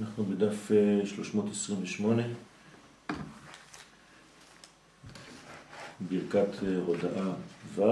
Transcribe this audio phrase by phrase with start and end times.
[0.00, 0.70] אנחנו בדף
[1.04, 2.28] 328, אה,
[6.00, 7.32] ברכת אה, הודעה
[7.74, 7.82] ו',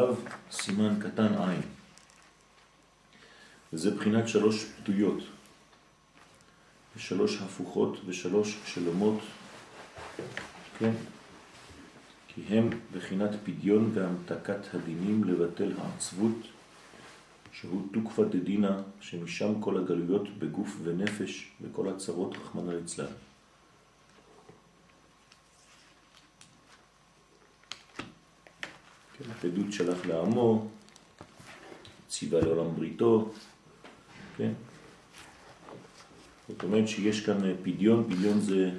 [0.50, 1.60] סימן קטן עין.
[3.72, 5.22] וזה בחינת שלוש פתויות,
[6.96, 9.20] ושלוש הפוכות ושלוש שלומות,
[10.78, 10.92] כן?
[12.28, 16.55] כי הם בחינת פדיון והמתקת הדינים לבטל העצבות
[17.60, 23.06] שהוא תוקפא דדינה, שמשם כל הגלויות בגוף ונפש וכל הצרות רחמנא ליצלן.
[29.18, 30.68] כן, עדות שלח לעמו,
[32.08, 33.32] ציווה לעולם בריתו,
[34.36, 34.52] כן?
[36.48, 38.70] זאת אומרת שיש כאן פדיון, פדיון זה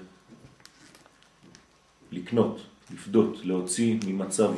[2.11, 2.61] לקנות,
[2.94, 4.53] לפדות, להוציא ממצב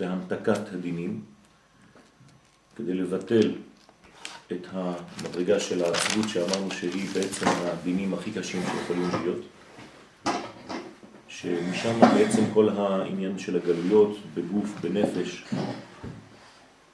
[0.00, 1.31] והמתקת הדינים,
[2.76, 3.50] כדי לבטל
[4.52, 9.40] את המדרגה של העצבות שאמרנו שהיא בעצם הדינים הכי קשים שיכולים להיות,
[11.28, 15.44] שמשם בעצם כל העניין של הגלויות בגוף, בנפש,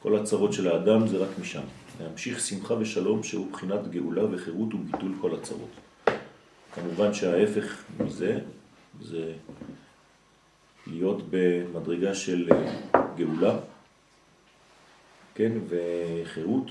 [0.03, 1.63] כל הצרות של האדם זה רק משם.
[2.01, 5.71] להמשיך שמחה ושלום שהוא בחינת גאולה וחירות וביטול כל הצרות.
[6.75, 8.39] כמובן שההפך מזה
[9.01, 9.33] זה
[10.87, 12.49] להיות במדרגה של
[13.17, 13.59] גאולה,
[15.39, 16.67] כן, וחירות,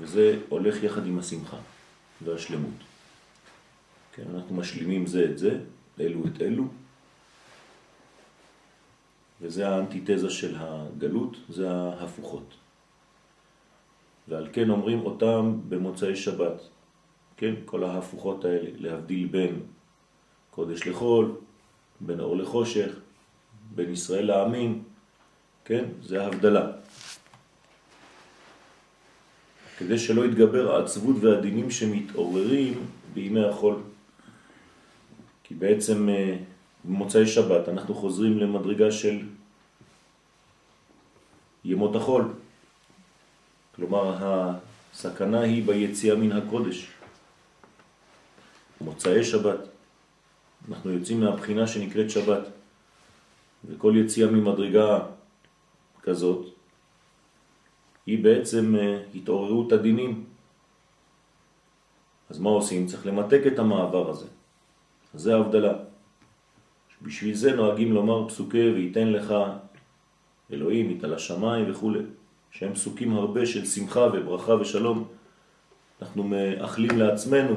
[0.00, 1.56] וזה הולך יחד עם השמחה
[2.24, 2.74] והשלמות.
[4.14, 5.58] כן, אנחנו משלימים זה את זה,
[6.00, 6.64] אלו את אלו,
[9.40, 12.54] וזה האנטיתזה של הגלות, זה ההפוכות.
[14.28, 16.62] ועל כן אומרים אותם במוצאי שבת,
[17.36, 19.60] כן, כל ההפוכות האלה, להבדיל בין
[20.50, 21.34] קודש לחול,
[22.00, 22.92] בין אור לחושך,
[23.74, 24.82] בין ישראל לעמים,
[25.64, 26.70] כן, זה ההבדלה.
[29.78, 33.76] כדי שלא יתגבר העצבות והדינים שמתעוררים בימי החול.
[35.42, 36.36] כי בעצם אה,
[36.84, 39.18] במוצאי שבת אנחנו חוזרים למדרגה של
[41.64, 42.32] ימות החול.
[43.76, 46.88] כלומר, הסכנה היא ביציאה מן הקודש.
[48.80, 49.58] מוצאי שבת.
[50.68, 52.42] אנחנו יוצאים מהבחינה שנקראת שבת.
[53.68, 54.98] וכל יציאה ממדרגה
[56.02, 56.46] כזאת
[58.06, 60.24] היא בעצם אה, התעוררות הדינים.
[62.30, 62.86] אז מה עושים?
[62.86, 64.26] צריך למתק את המעבר הזה.
[65.14, 65.74] זה ההבדלה.
[67.02, 69.34] בשביל זה נוהגים לומר פסוקי וייתן לך
[70.52, 71.92] אלוהים, איתה לשמיים וכו',
[72.50, 75.04] שהם פסוקים הרבה של שמחה וברכה ושלום.
[76.02, 77.54] אנחנו מאחלים לעצמנו,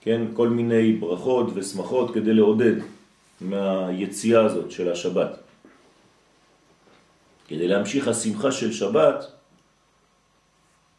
[0.00, 2.74] כן, כל מיני ברכות ושמחות כדי לעודד
[3.40, 5.49] מהיציאה הזאת של השבת.
[7.50, 9.24] כדי להמשיך השמחה של שבת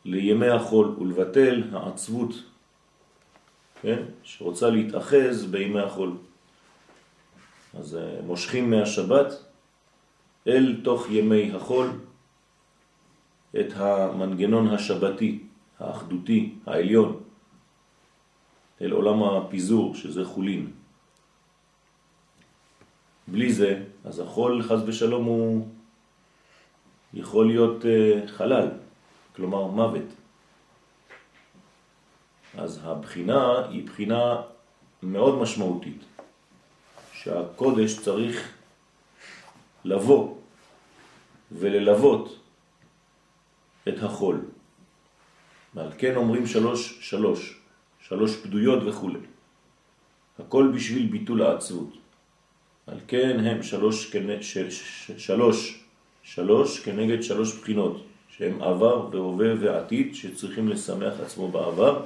[0.05, 2.33] לימי החול ולבטל העצבות
[3.81, 4.03] כן?
[4.23, 6.17] שרוצה להתאחז בימי החול.
[7.73, 9.33] אז אה, מושכים מהשבת
[10.47, 11.89] אל תוך ימי החול
[13.59, 15.39] את המנגנון השבתי,
[15.79, 17.23] האחדותי, העליון,
[18.81, 20.71] אל עולם הפיזור שזה חולין.
[23.27, 25.67] בלי זה, אז החול חז ושלום הוא
[27.13, 28.67] יכול להיות uh, חלל,
[29.35, 30.05] כלומר מוות.
[32.57, 34.41] אז הבחינה היא בחינה
[35.03, 36.01] מאוד משמעותית,
[37.13, 38.51] שהקודש צריך
[39.85, 40.35] לבוא
[41.51, 42.39] וללוות
[43.87, 44.39] את החול.
[45.73, 47.59] ועל כן אומרים שלוש, שלוש,
[48.01, 49.09] שלוש פדויות וכו'.
[50.39, 51.93] הכל בשביל ביטול העצבות.
[52.87, 54.15] על כן הם שלוש,
[55.17, 55.80] שלוש,
[56.23, 62.05] שלוש כנגד שלוש בחינות, שהם עבר והווה ועתיד, שצריכים לשמח עצמו בעבר,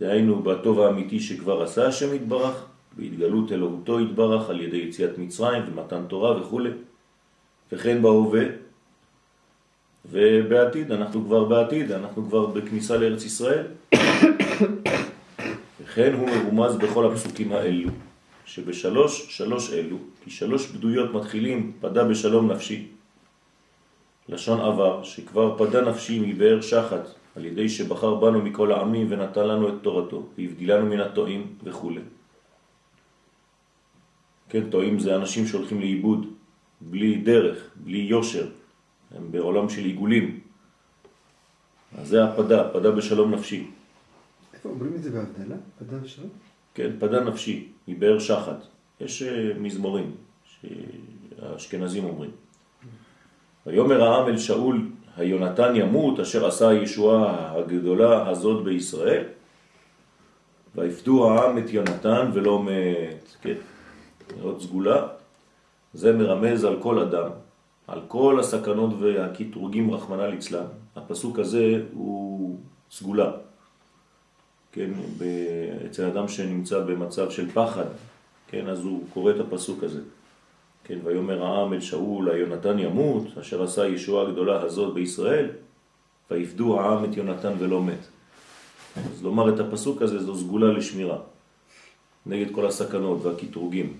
[0.00, 2.64] דהיינו בטוב האמיתי שכבר עשה השם יתברך,
[2.96, 6.60] בהתגלות אלוהותו יתברך על ידי יציאת מצרים ומתן תורה וכו',
[7.72, 8.44] וכן בהווה,
[10.10, 13.66] ובעתיד, אנחנו כבר בעתיד, אנחנו כבר בכניסה לארץ ישראל.
[15.80, 17.90] וכן הוא מרומז בכל הפסוקים האלו,
[18.48, 22.86] שבשלוש, שלוש אלו, כי שלוש בדויות מתחילים פדה בשלום נפשי,
[24.28, 29.68] לשון עבר, שכבר פדה נפשי מבאר שחת, על ידי שבחר בנו מכל העמים ונתן לנו
[29.68, 31.92] את תורתו, והבדילנו מן הטועים וכו'.
[34.48, 36.26] כן, טועים זה אנשים שהולכים לאיבוד,
[36.80, 38.48] בלי דרך, בלי יושר,
[39.10, 40.40] הם בעולם של עיגולים.
[41.98, 43.70] אז זה הפדה, פדה בשלום נפשי.
[44.54, 45.56] איפה אומרים את זה בהבדלה?
[45.78, 46.47] פדה בשלום?
[46.78, 48.66] כן, פדה נפשי, מבאר שחת.
[49.00, 50.10] יש אה, מזמורים
[50.44, 52.30] שהאשכנזים אומרים.
[53.66, 54.86] ויאמר העם אל שאול
[55.16, 59.24] היונתן ימות אשר עשה הישועה הגדולה הזאת בישראל
[60.74, 63.54] ויפדו העם את יונתן ולא מת, כן,
[64.42, 65.06] עוד סגולה,
[65.94, 67.30] זה מרמז על כל אדם,
[67.86, 70.66] על כל הסכנות והקיטורגים רחמנה ליצלן.
[70.96, 72.58] הפסוק הזה הוא
[72.90, 73.30] סגולה,
[74.78, 74.90] כן,
[75.86, 77.84] אצל אדם שנמצא במצב של פחד,
[78.48, 80.00] כן, אז הוא קורא את הפסוק הזה.
[80.84, 85.50] כן, ויאמר העם אל שאול, היונתן ימות, אשר עשה ישועה הגדולה הזאת בישראל,
[86.30, 88.06] ויפדו העם את יונתן ולא מת.
[88.96, 91.18] אז לומר את הפסוק הזה זו סגולה לשמירה,
[92.26, 93.96] נגד כל הסכנות והקיטרוגים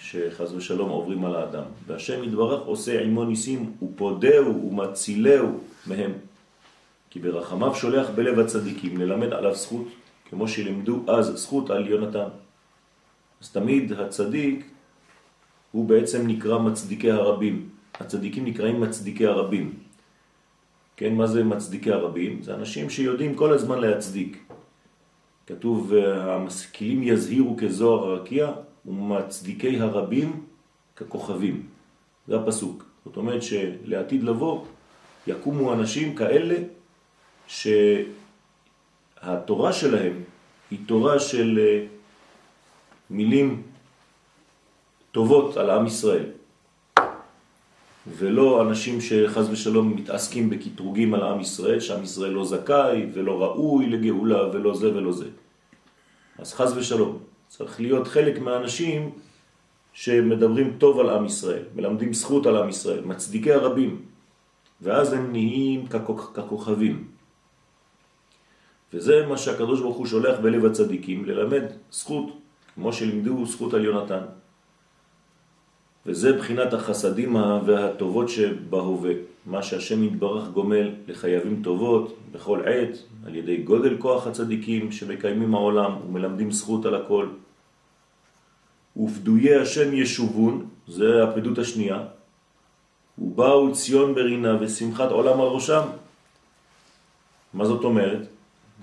[0.00, 1.64] שחז ושלום עוברים על האדם.
[1.86, 6.12] והשם יתברך עושה עמו ניסים ופודהו ומצילהו מהם.
[7.10, 9.86] כי ברחמיו שולח בלב הצדיקים ללמד עליו זכות,
[10.30, 12.28] כמו שלימדו אז זכות על יונתן.
[13.40, 14.70] אז תמיד הצדיק
[15.72, 17.68] הוא בעצם נקרא מצדיקי הרבים.
[18.00, 19.74] הצדיקים נקראים מצדיקי הרבים.
[20.96, 22.42] כן, מה זה מצדיקי הרבים?
[22.42, 24.38] זה אנשים שיודעים כל הזמן להצדיק.
[25.46, 28.52] כתוב, המשכילים יזהירו כזוהר הרקיע
[28.86, 30.44] ומצדיקי הרבים
[30.96, 31.66] ככוכבים.
[32.28, 32.84] זה הפסוק.
[33.04, 34.64] זאת אומרת שלעתיד לבוא
[35.26, 36.56] יקומו אנשים כאלה
[37.48, 37.82] שהתורה
[39.72, 40.22] שלהם
[40.70, 41.86] היא תורה של אה,
[43.10, 43.62] מילים
[45.12, 46.24] טובות על עם ישראל.
[48.06, 53.86] ולא אנשים שחז ושלום מתעסקים בקטרוגים על עם ישראל, שעם ישראל לא זכאי ולא ראוי
[53.86, 55.28] לגאולה ולא זה ולא זה.
[56.38, 59.10] אז חז ושלום, צריך להיות חלק מהאנשים
[59.92, 64.02] שמדברים טוב על עם ישראל, מלמדים זכות על עם ישראל, מצדיקי הרבים,
[64.82, 65.86] ואז הם נהיים
[66.34, 67.15] ככוכבים.
[68.94, 72.26] וזה מה שהקדוש ברוך הוא שולח בלב הצדיקים, ללמד זכות,
[72.74, 74.24] כמו שלימדו זכות על יונתן.
[76.06, 77.34] וזה בחינת החסדים
[77.66, 79.12] והטובות שבהווה,
[79.46, 85.92] מה שהשם יתברך גומל לחייבים טובות בכל עת, על ידי גודל כוח הצדיקים שמקיימים העולם
[86.06, 87.26] ומלמדים זכות על הכל.
[88.96, 92.02] ופדויי השם ישובון, זה הפדות השנייה,
[93.18, 95.82] ובאו ציון ברינה ושמחת עולם על ראשם.
[97.54, 98.35] מה זאת אומרת?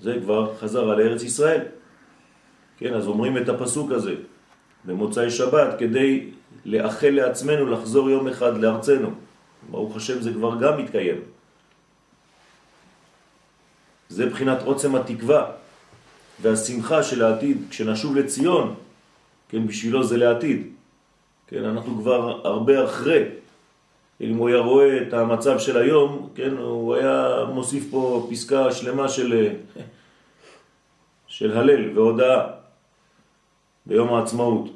[0.04, 1.60] זה כבר חזר על ארץ ישראל.
[2.78, 4.14] כן, אז אומרים את הפסוק הזה
[4.84, 6.30] במוצאי שבת כדי
[6.64, 9.10] לאחל לעצמנו לחזור יום אחד לארצנו.
[9.70, 11.20] ברוך השם זה כבר גם מתקיים.
[14.08, 15.50] זה בחינת עוצם התקווה
[16.42, 18.74] והשמחה של העתיד כשנשוב לציון,
[19.48, 20.62] כן, בשבילו זה לעתיד.
[21.46, 23.24] כן, אנחנו כבר הרבה אחרי.
[24.20, 29.08] אם הוא היה רואה את המצב של היום, כן, הוא היה מוסיף פה פסקה שלמה
[29.08, 29.48] של,
[31.34, 32.46] של הלל והודעה
[33.86, 34.70] ביום העצמאות.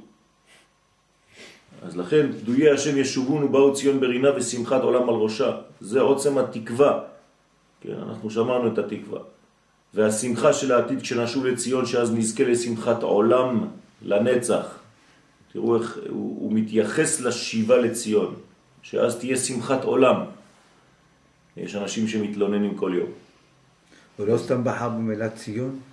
[1.82, 5.50] אז לכן פדויי השם ישובון ובאו ציון ברינה ושמחת עולם על ראשה.
[5.80, 7.00] זה עוצם התקווה.
[7.80, 9.20] כן, אנחנו שמענו את התקווה.
[9.94, 13.68] והשמחה של העתיד כשנשוב לציון, שאז נזכה לשמחת עולם
[14.02, 14.66] לנצח.
[15.52, 18.34] תראו איך הוא, הוא מתייחס לשיבה לציון,
[18.82, 20.24] שאז תהיה שמחת עולם.
[21.56, 23.10] יש אנשים שמתלוננים כל יום.
[24.16, 25.87] הוא לא סתם בחר במילה ציון?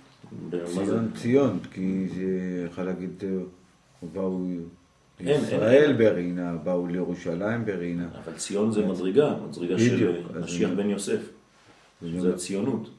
[0.64, 3.24] ציון, ציון, כי זה יכול להגיד,
[4.00, 4.46] הוא באו...
[5.20, 8.08] ישראל ברינה, באו לירושלים ברינה.
[8.24, 11.20] אבל ציון זה מדרגה, מדרגה של משיח בן יוסף.
[12.20, 12.90] זה הציונות.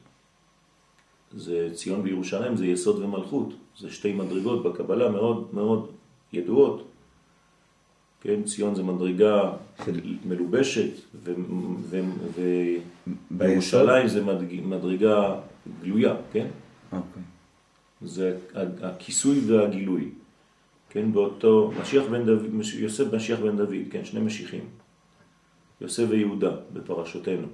[1.36, 3.54] זה ציון בירושלים, זה יסוד ומלכות.
[3.78, 5.90] זה שתי מדרגות בקבלה מאוד מאוד
[6.32, 6.88] ידועות.
[8.20, 9.52] כן, ציון זה מדרגה
[10.24, 10.90] מלובשת,
[13.30, 14.24] וירושלים זה
[14.64, 15.36] מדרגה
[15.82, 16.46] גלויה, כן?
[16.92, 17.22] אוקיי.
[18.02, 18.36] זה
[18.82, 20.10] הכיסוי והגילוי.
[20.90, 24.64] כן, באותו, משיח בן דוד, יוסף משיח בן דוד, כן, שני משיחים,
[25.80, 27.46] יוסף ויהודה בפרשותנו.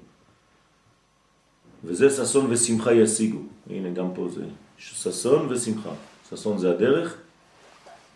[1.85, 3.39] וזה ששון ושמחה ישיגו.
[3.71, 4.45] הנה גם פה זה
[4.79, 5.91] ששון ושמחה.
[6.31, 7.17] ששון זה הדרך,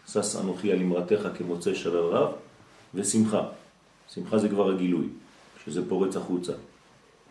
[0.08, 2.32] שש אנוכי על אמרתך כמוצא שלל רב,
[2.94, 3.49] ושמחה.
[4.14, 5.06] שמחה זה כבר הגילוי,
[5.64, 6.52] שזה פורץ החוצה.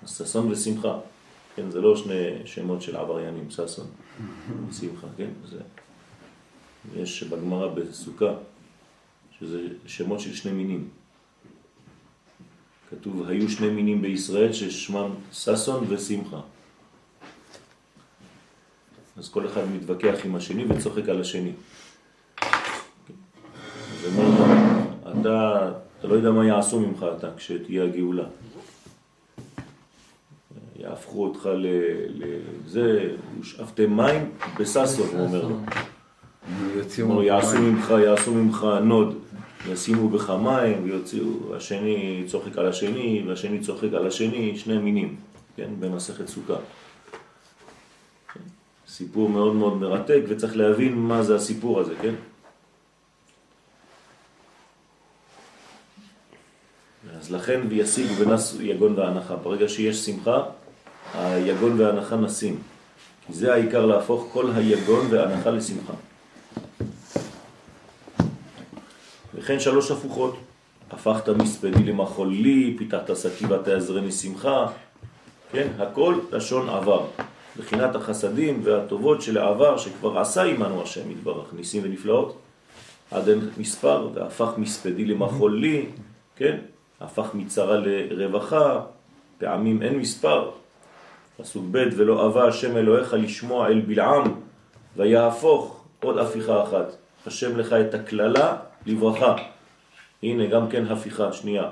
[0.04, 1.00] אז ששון ושמחה,
[1.58, 3.88] כן, זה לא שני שמות של עבריינים, ששון
[4.70, 5.60] ושמחה, כן, זה
[6.96, 8.34] יש בגמרא בסוכה,
[9.40, 10.90] שזה שמות של שני מינים.
[12.90, 16.42] כתוב, היו שני מינים בישראל ששמם ססון ושמחה.
[19.18, 21.52] אז כל אחד מתווכח עם השני וצוחק על השני.
[22.42, 24.62] אז אומר,
[25.22, 28.28] אתה, אתה לא יודע מה יעשו ממך אתה כשתהיה הגאולה.
[30.78, 31.50] יהפכו אותך
[32.08, 37.24] לזה, ושאפתם מים בססון, הוא אומר לו.
[37.24, 39.18] יעשו ממך, יעשו ממך נוד
[39.70, 45.16] ישימו בך מים ויוציאו, השני צוחק על השני והשני צוחק על השני, שני מינים,
[45.56, 46.58] כן, במסכת סוכה.
[48.88, 52.14] סיפור מאוד מאוד מרתק וצריך להבין מה זה הסיפור הזה, כן?
[57.20, 59.36] אז לכן וישיגו ונסו יגון והנחה.
[59.36, 60.44] ברגע שיש שמחה,
[61.18, 62.60] היגון והנחה נסים.
[63.28, 65.94] כי זה העיקר להפוך כל היגון והנחה לשמחה.
[69.36, 70.38] וכן שלוש הפוכות.
[70.92, 74.68] הפכת מספדי למחול לי, פיתחת שקי ותעזרני שמחה.
[75.52, 77.06] כן, הכל לשון עבר.
[77.58, 82.38] בחינת החסדים והטובות של העבר שכבר עשה עמנו השם יתברך, ניסים ונפלאות,
[83.12, 85.86] עד אין מספר, והפך מספדי למחול לי,
[86.36, 86.58] כן?
[87.02, 88.80] הפך מצרה לרווחה,
[89.38, 90.50] פעמים אין מספר.
[91.38, 94.24] פסוק ב' ולא אהבה השם אלוהיך לשמוע אל בלעם,
[94.98, 96.96] ויהפוך עוד הפיכה אחת.
[97.28, 99.36] השם לך את הכללה לברכה.
[100.24, 101.70] הנה גם כן הפיכה שנייה.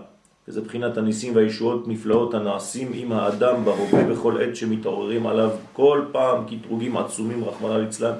[0.48, 6.43] וזה בחינת הניסים והישועות נפלאות הנעשים עם האדם בהווה בכל עת שמתעוררים עליו כל פעם
[6.48, 8.13] כתרוגים עצומים רחמנא ליצלן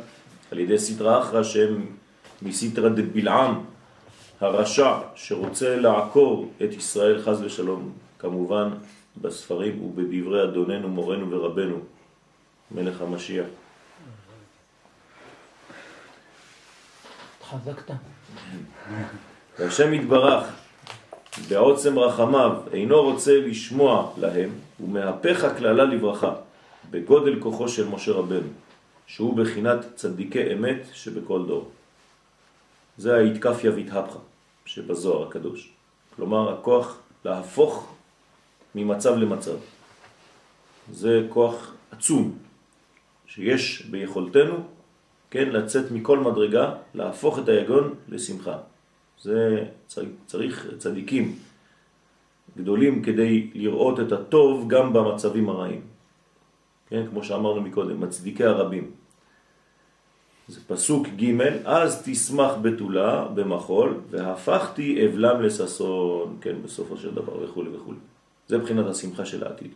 [0.52, 1.86] על ידי סדרה אחרא שהם
[2.42, 3.62] מסדרה דבלעם
[4.42, 8.70] הרשע שרוצה לעקור את ישראל חז ושלום כמובן
[9.22, 11.80] בספרים ובדברי אדוננו מורנו ורבנו
[12.72, 13.46] מלך המשיח
[17.50, 17.92] חזקת
[19.60, 20.44] והשם יתברך
[21.50, 26.36] בעוצם רחמיו אינו רוצה לשמוע להם, ומהפך הכללה לברכה,
[26.92, 28.48] בגודל כוחו של משה רבנו,
[29.08, 31.70] שהוא בחינת צדיקי אמת שבכל דור.
[32.98, 34.20] זה ההתקפיה והתהפכה
[34.66, 35.70] שבזוהר הקדוש.
[36.16, 37.95] כלומר, הכוח להפוך
[38.76, 39.56] ממצב למצב.
[40.92, 42.38] זה כוח עצום
[43.28, 44.56] שיש ביכולתנו,
[45.32, 48.58] כן, לצאת מכל מדרגה, להפוך את היגון לשמחה.
[49.22, 49.66] זה
[50.26, 51.36] צריך צדיקים
[52.58, 55.82] גדולים כדי לראות את הטוב גם במצבים הרעים.
[56.90, 58.92] כן, כמו שאמרנו מקודם, מצדיקי הרבים.
[60.48, 67.64] זה פסוק ג' אז תשמח בתולה במחול והפכתי אבלם לססון, כן, בסופו של דבר וכו'
[67.74, 68.15] וכו'.
[68.48, 69.72] זה מבחינת השמחה של העתיד.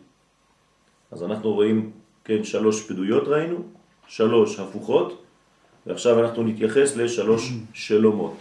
[1.10, 1.90] אז אנחנו רואים,
[2.24, 3.56] כן, שלוש פדויות ראינו,
[4.08, 5.22] שלוש הפוכות,
[5.86, 8.34] ועכשיו אנחנו נתייחס לשלוש שלומות.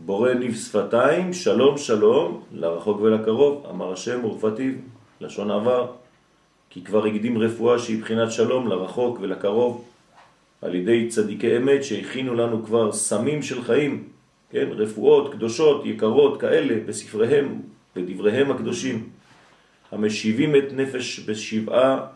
[0.00, 4.72] בורא ניב שפתיים, שלום שלום, לרחוק ולקרוב, אמר השם ורפתיו,
[5.20, 5.92] לשון עבר,
[6.70, 9.84] כי כבר הקדים רפואה שהיא בחינת שלום לרחוק ולקרוב,
[10.62, 14.08] על ידי צדיקי אמת שהכינו לנו כבר סמים של חיים,
[14.50, 17.62] כן, רפואות קדושות, יקרות כאלה, בספריהם,
[17.96, 19.08] בדבריהם הקדושים,
[19.92, 22.06] המשיבים את נפש בשבעה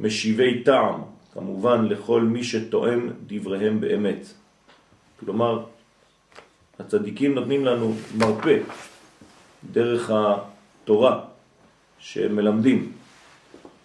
[0.00, 1.00] משיבי טעם,
[1.32, 4.26] כמובן לכל מי שתואם דבריהם באמת.
[5.20, 5.64] כלומר,
[6.78, 8.58] הצדיקים נותנים לנו מרפא
[9.72, 11.20] דרך התורה
[11.98, 12.92] שהם מלמדים.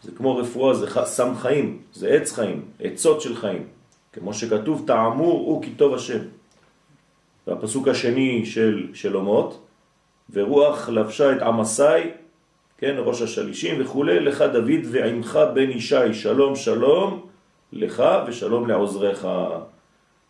[0.04, 3.64] זה כמו רפואה, זה סם חיים, זה עץ חיים, עצות של חיים.
[4.14, 6.20] כמו שכתוב, תעמור הוא כי טוב השם.
[7.48, 9.67] והפסוק השני של שלומות,
[10.34, 11.84] ורוח לבשה את עמסי,
[12.78, 17.26] כן, ראש השלישים וכו', לך דוד ועמך בן ישי, שלום שלום
[17.74, 19.28] לך ושלום לעוזריך.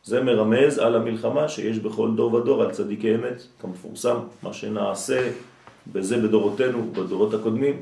[0.03, 5.31] זה מרמז על המלחמה שיש בכל דור ודור על צדיקי אמת, כמפורסם, מה שנעשה
[5.91, 7.81] בזה בדורותינו, בדורות הקודמים.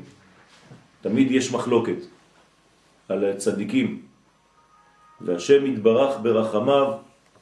[1.00, 1.96] תמיד יש מחלוקת
[3.08, 4.02] על הצדיקים,
[5.20, 6.92] והשם יתברך ברחמיו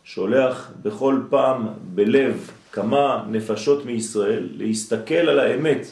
[0.04, 5.86] שולח בכל פעם בלב כמה נפשות מישראל להסתכל על האמת,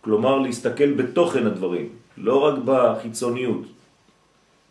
[0.00, 3.62] כלומר להסתכל בתוכן הדברים, לא רק בחיצוניות.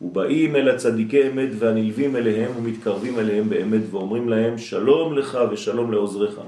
[0.02, 6.40] ובאים אל הצדיקי אמת והנלווים אליהם ומתקרבים אליהם באמת ואומרים להם שלום לך ושלום לעוזריך.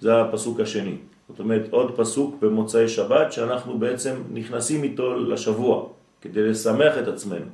[0.00, 0.96] זה הפסוק השני.
[1.28, 5.86] זאת אומרת עוד פסוק במוצאי שבת שאנחנו בעצם נכנסים איתו לשבוע
[6.22, 7.46] כדי לשמח את עצמנו.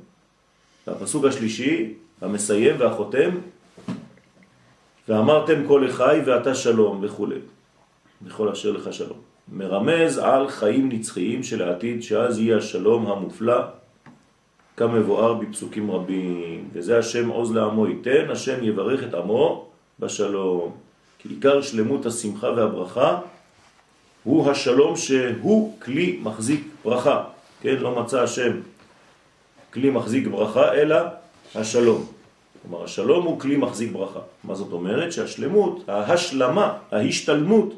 [0.87, 3.29] והפסוק השלישי, המסיים והחותם,
[5.09, 7.27] ואמרתם כל לחי ואתה שלום וכו',
[8.21, 9.17] בכל אשר לך שלום.
[9.51, 13.61] מרמז על חיים נצחיים של העתיד שאז יהיה השלום המופלא
[14.77, 19.65] כמבואר בפסוקים רבים, וזה השם עוז לעמו ייתן, השם יברך את עמו
[19.99, 20.71] בשלום.
[21.19, 23.19] כי עיקר שלמות השמחה והברכה
[24.23, 27.23] הוא השלום שהוא כלי מחזיק ברכה.
[27.61, 28.51] כן, לא מצא השם
[29.73, 30.97] כלי מחזיק ברכה, אלא
[31.55, 32.10] השלום.
[32.61, 34.19] כלומר, השלום הוא כלי מחזיק ברכה.
[34.43, 35.11] מה זאת אומרת?
[35.11, 37.73] שהשלמות, ההשלמה, ההשתלמות,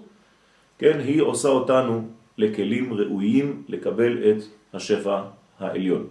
[0.78, 5.22] כן, היא עושה אותנו לכלים ראויים לקבל את השפע
[5.60, 6.08] העליון.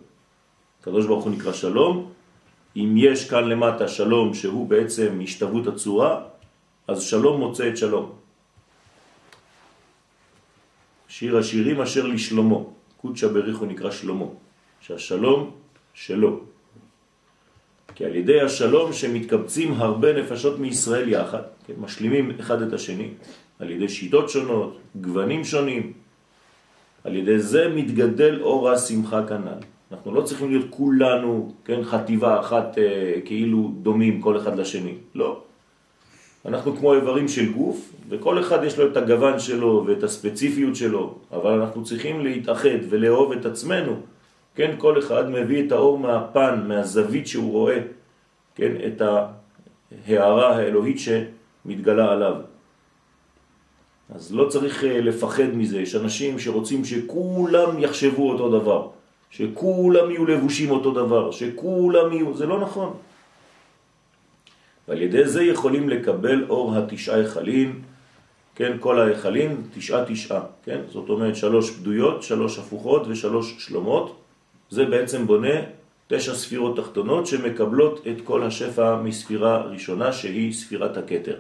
[0.81, 2.11] הקדוש ברוך הוא נקרא שלום,
[2.77, 6.25] אם יש כאן למטה שלום שהוא בעצם השתוות הצורה,
[6.89, 8.13] אז שלום מוצא את שלום.
[11.09, 12.57] שיר השירים אשר לשלמה,
[12.97, 14.27] קודשא בריחו נקרא שלמה,
[14.81, 15.51] שהשלום
[15.95, 16.41] שלו.
[17.95, 23.09] כי על ידי השלום שמתקבצים הרבה נפשות מישראל יחד, כן, משלימים אחד את השני,
[23.59, 25.93] על ידי שיטות שונות, גוונים שונים,
[27.05, 29.63] על ידי זה מתגדל אור השמחה כנ"ל.
[29.93, 35.43] אנחנו לא צריכים להיות כולנו, כן, חטיבה אחת אה, כאילו דומים כל אחד לשני, לא.
[36.47, 41.19] אנחנו כמו איברים של גוף, וכל אחד יש לו את הגוון שלו ואת הספציפיות שלו,
[41.33, 43.97] אבל אנחנו צריכים להתאחד ולאהוב את עצמנו,
[44.55, 47.79] כן, כל אחד מביא את האור מהפן, מהזווית שהוא רואה,
[48.55, 49.03] כן, את
[50.09, 52.35] ההערה האלוהית שמתגלה עליו.
[54.15, 58.89] אז לא צריך אה, לפחד מזה, יש אנשים שרוצים שכולם יחשבו אותו דבר,
[59.31, 62.95] שכולם יהיו לבושים אותו דבר, שכולם יהיו, זה לא נכון.
[64.89, 67.83] ועל ידי זה יכולים לקבל אור התשעה החלים,
[68.55, 74.22] כן, כל ההיכלים, תשעה תשעה, כן, זאת אומרת שלוש בדויות, שלוש הפוכות ושלוש שלומות,
[74.73, 75.57] זה בעצם בונה
[76.09, 81.37] תשע ספירות תחתונות שמקבלות את כל השפע מספירה ראשונה שהיא ספירת הקטר.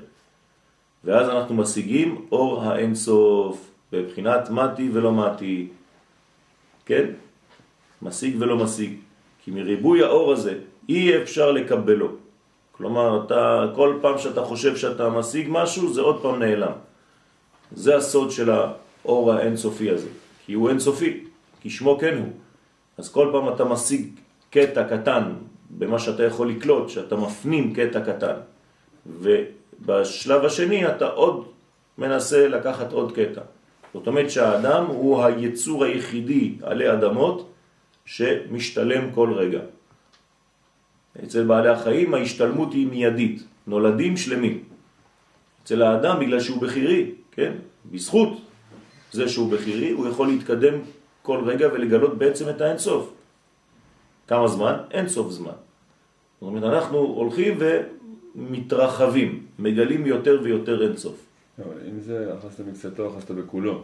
[1.04, 5.68] ואז אנחנו משיגים אור האינסוף בבחינת מתי ולא מתי,
[6.86, 7.06] כן?
[8.02, 8.92] משיג ולא משיג.
[9.44, 10.58] כי מריבוי האור הזה
[10.88, 12.08] אי אפשר לקבלו.
[12.72, 16.76] כלומר, אתה, כל פעם שאתה חושב שאתה משיג משהו, זה עוד פעם נעלם.
[17.72, 20.08] זה הסוד של האור האינסופי הזה.
[20.46, 21.24] כי הוא אינסופי,
[21.60, 22.41] כי שמו כן הוא.
[22.98, 24.06] אז כל פעם אתה משיג
[24.50, 25.22] קטע קטן
[25.70, 28.34] במה שאתה יכול לקלוט, שאתה מפנים קטע קטן.
[29.06, 31.44] ובשלב השני אתה עוד
[31.98, 33.40] מנסה לקחת עוד קטע.
[33.94, 37.52] זאת אומרת שהאדם הוא היצור היחידי עלי אדמות
[38.04, 39.60] שמשתלם כל רגע.
[41.24, 44.64] אצל בעלי החיים ההשתלמות היא מיידית, נולדים שלמים.
[45.64, 47.52] אצל האדם בגלל שהוא בחירי, כן?
[47.92, 48.40] בזכות
[49.12, 50.74] זה שהוא בחירי, הוא יכול להתקדם
[51.22, 53.12] כל רגע ולגלות בעצם את האינסוף.
[54.28, 54.74] כמה זמן?
[54.90, 55.58] אינסוף זמן.
[56.40, 57.58] זאת אומרת, אנחנו הולכים
[58.34, 61.26] ומתרחבים, מגלים יותר ויותר אינסוף.
[61.58, 63.82] אבל אם זה אחסת מקצתו, אחסת בכולו.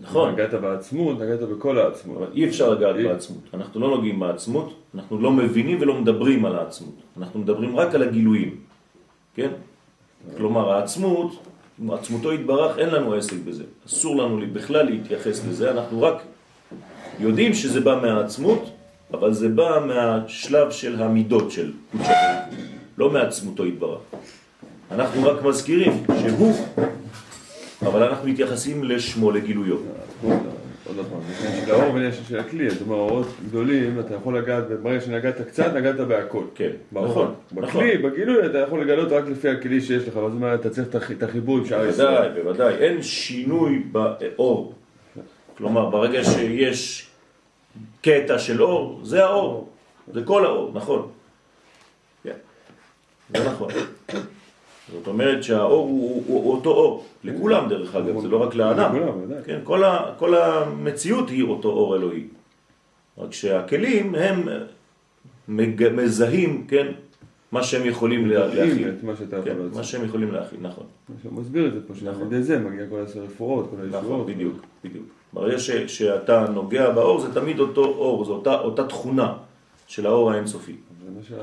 [0.00, 0.32] נכון.
[0.32, 2.16] נגעת בעצמות, נגעת בכל העצמות.
[2.16, 3.42] אבל אי אפשר לגעת בעצמות.
[3.54, 6.94] אנחנו לא נוגעים בעצמות, אנחנו לא מבינים ולא מדברים על העצמות.
[7.16, 8.56] אנחנו מדברים רק על הגילויים,
[9.34, 9.50] כן?
[10.36, 11.32] כלומר, העצמות,
[11.90, 13.64] עצמותו יתברך, אין לנו עסק בזה.
[13.86, 16.22] אסור לנו בכלל להתייחס לזה, אנחנו רק
[17.22, 18.70] יודעים שזה בא מהעצמות,
[19.14, 22.40] אבל זה בא מהשלב של המידות של קודשא
[22.98, 24.00] לא מעצמותו יתברך.
[24.90, 26.52] אנחנו רק מזכירים שהוא,
[27.82, 29.76] אבל אנחנו מתייחסים לשמו, לגילויו.
[30.86, 34.64] עוד פעם, יש של האור ויש של הכלי, זאת אומרת, אורות גדולים, אתה יכול לגעת,
[34.82, 36.44] ברגע שנגעת קצת, נגעת בהכל.
[36.54, 37.06] כן, באור.
[37.08, 40.88] נכון, בכלי, בגילוי, אתה יכול לגלות רק לפי הכלי שיש לך, זאת אומרת, אתה צריך
[40.88, 42.32] את הח- את החיבור עם שאר בוודאי, ישראל.
[42.42, 42.74] בוודאי.
[42.74, 44.74] אין שינוי באור.
[45.58, 47.06] כלומר, ברגע שיש
[48.02, 49.68] קטע של אור, זה האור.
[50.12, 51.08] זה כל האור, נכון.
[52.24, 52.32] כן,
[53.34, 53.68] זה נכון.
[54.92, 58.94] זאת אומרת שהאור הוא, הוא, הוא אותו אור, לכולם דרך אגב, זה לא רק לאדם.
[59.46, 62.24] כן, כל, ה, כל המציאות היא אותו אור אלוהי.
[63.18, 64.48] רק שהכלים הם
[65.48, 66.86] מג, מזהים, כן,
[67.52, 68.88] מה שהם יכולים לה- להכיל.
[68.88, 69.76] את מה שאתה יכול כן.
[69.76, 70.86] מה שהם יכולים להכיל, נכון.
[71.22, 74.26] הוא מסביר את זה פה, שעל ידי זה מגיע כל הרפואות, כל נכון, הישועות.
[74.26, 75.04] בדיוק, בדיוק.
[75.32, 79.32] ברגע ש, שאתה נוגע באור, זה תמיד אותו אור, זו אותה, אותה תכונה
[79.86, 80.72] של האור האינסופי.
[80.72, 81.34] זה מה שה-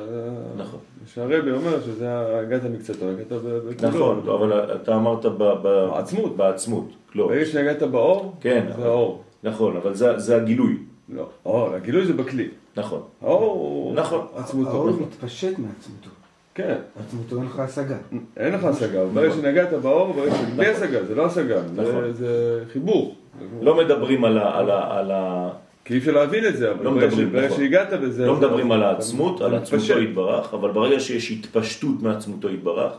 [0.57, 0.79] נכון.
[1.13, 2.07] שהרבי אומר, שזה
[2.39, 3.89] הגעת מקצתו, הגעת ב- בכולו.
[3.89, 6.37] נכון, אבל אתה אמרת ב, ב, בעצמות.
[6.37, 7.27] בעצמות, לא.
[7.27, 9.23] ברגע שנגעת באור, כן, זה אבל- האור.
[9.43, 10.77] נכון, אבל זה, זה הגילוי.
[11.09, 12.47] לא, האור, הגילוי זה בכלי.
[12.77, 13.01] נכון.
[13.21, 14.25] האור הוא נכון.
[14.35, 14.69] עצמותו.
[14.69, 15.01] האור נכון.
[15.01, 16.09] מתפשט מעצמותו.
[16.55, 16.75] כן,
[17.05, 17.97] עצמותו אין לך השגה.
[18.37, 20.39] אין לך השגה, אבל ברגע שנגעת באור, ברגע ש...
[20.55, 22.13] בלי השגה, זה לא השגה, זה- נכון.
[22.13, 23.15] זה חיבור.
[23.61, 24.57] לא מדברים על ה...
[24.59, 25.49] על ה, על ה
[25.85, 27.57] כי אי אפשר להבין את זה, אבל לא מדברים, ברגע נכון.
[27.57, 28.25] שהגעת בזה...
[28.25, 29.55] לא מדברים על העצמות, על.
[29.55, 32.93] עצמותו יתברך, אבל ברגע שיש התפשטות מעצמותו יתברך,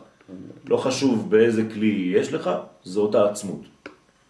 [0.68, 2.50] לא חשוב באיזה כלי יש לך,
[2.84, 3.60] זו אותה עצמות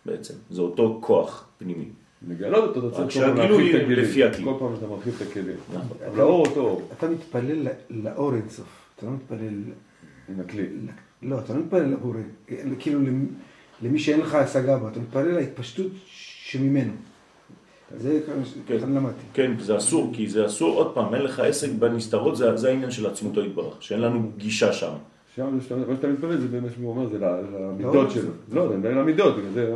[0.06, 1.84] בעצם, זה אותו כוח פנימי.
[2.28, 4.44] לגלות אותו, אתה צריך כל פעם להרחיב את הכלים.
[4.44, 5.56] כל פעם אתה מרחיב את הכלים.
[5.74, 5.96] נכון.
[6.10, 8.66] אבל האור אותו אור, אתה מתפלל לאור אינסוף.
[8.96, 9.48] אתה לא מתפלל...
[10.28, 10.66] עם הכלי.
[11.22, 12.18] לא, אתה לא מתפלל לבורא.
[12.78, 13.26] כאילו למ-
[13.82, 14.88] למי שאין לך השגה בו.
[14.88, 16.92] אתה מתפלל להתפשטות שממנו.
[17.96, 18.20] זה
[18.66, 18.78] כן.
[18.78, 19.16] ככה למדתי.
[19.32, 22.90] כן, זה אסור, כי זה אסור, עוד פעם, אין לך עסק בנסתרות, זה, זה העניין
[22.90, 24.92] של עצמותו יתברך, שאין לנו גישה שם.
[25.36, 27.26] שם זה שאתה- מה שאתה מתפלל זה באמת שהוא אומר, זה לא,
[27.70, 28.30] למידות זה- שלו.
[28.52, 29.74] לא, זה בין למידות, זה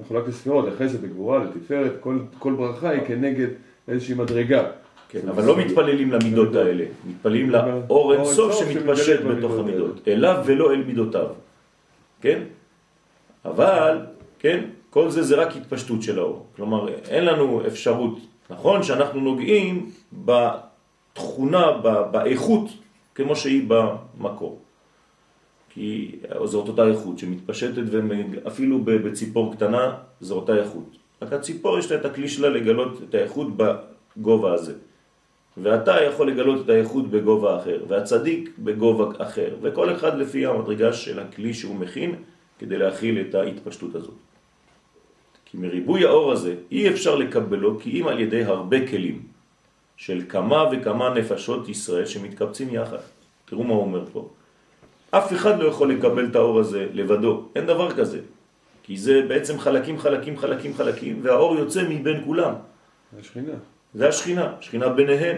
[0.00, 3.46] מחולק לספירות, לחסד, לגבורה, לתפארת, כל- כל ברכה היא כנגד
[3.88, 4.64] איזושהי מדרגה.
[5.08, 10.84] כן, אבל לא מתפללים למידות האלה, מתפללים לאור אינסוף שמתפשט בתוך המידות, אליו ולא אל
[10.84, 11.26] מידותיו,
[12.20, 12.42] כן?
[13.44, 13.98] אבל,
[14.38, 18.18] כן, כל זה זה רק התפשטות של האור, כלומר אין לנו אפשרות,
[18.50, 21.72] נכון שאנחנו נוגעים בתכונה,
[22.10, 22.68] באיכות,
[23.14, 24.58] כמו שהיא במקור.
[25.74, 30.96] כי זאת אותה איכות שמתפשטת ואפילו בציפור קטנה זו אותה איכות.
[31.22, 34.72] רק הציפור יש לה את הכלי שלה לגלות את האיכות בגובה הזה.
[35.56, 41.20] ואתה יכול לגלות את האיכות בגובה אחר, והצדיק בגובה אחר, וכל אחד לפי המדרגה של
[41.20, 42.14] הכלי שהוא מכין
[42.60, 44.14] כדי להכיל את ההתפשטות הזאת.
[45.44, 49.22] כי מריבוי האור הזה אי אפשר לקבלו כי אם על ידי הרבה כלים
[49.96, 53.02] של כמה וכמה נפשות ישראל שמתקבצים יחד.
[53.44, 54.28] תראו מה הוא אומר פה.
[55.10, 58.20] אף אחד לא יכול לקבל את האור הזה לבדו, אין דבר כזה.
[58.82, 62.54] כי זה בעצם חלקים, חלקים, חלקים, חלקים, והאור יוצא מבין כולם.
[63.12, 63.52] זה השכינה.
[63.94, 65.36] זה השכינה, שכינה ביניהם.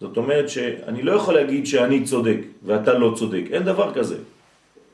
[0.00, 4.16] זאת אומרת שאני לא יכול להגיד שאני צודק ואתה לא צודק, אין דבר כזה.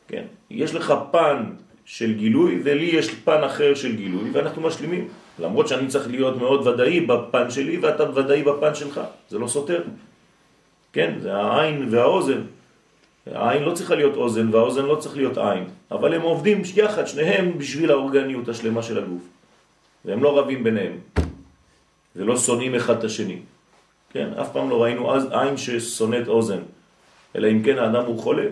[0.08, 0.22] כן?
[0.50, 1.42] יש לך פן
[1.84, 5.08] של גילוי ולי יש פן אחר של גילוי ואנחנו משלימים.
[5.38, 9.82] למרות שאני צריך להיות מאוד ודאי בפן שלי ואתה ודאי בפן שלך, זה לא סותר.
[10.92, 12.42] כן, זה העין והאוזן.
[13.26, 17.58] העין לא צריכה להיות אוזן והאוזן לא צריך להיות עין, אבל הם עובדים יחד, שניהם
[17.58, 19.22] בשביל האורגניות השלמה של הגוף.
[20.04, 20.92] והם לא רבים ביניהם.
[22.16, 23.38] ולא שונאים אחד את השני.
[24.10, 26.60] כן, אף פעם לא ראינו עין ששונאת אוזן,
[27.36, 28.46] אלא אם כן האדם הוא חולה.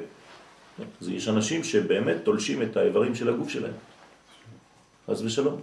[1.01, 3.73] אז יש אנשים שבאמת תולשים את האיברים של הגוף שלהם.
[5.11, 5.61] חס ושלום.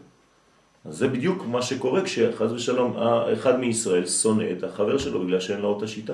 [0.86, 2.97] אז זה בדיוק מה שקורה כשחס ושלום
[3.34, 6.13] אחד מישראל שונא את החבר שלו בגלל שאין לו אותה שיטה.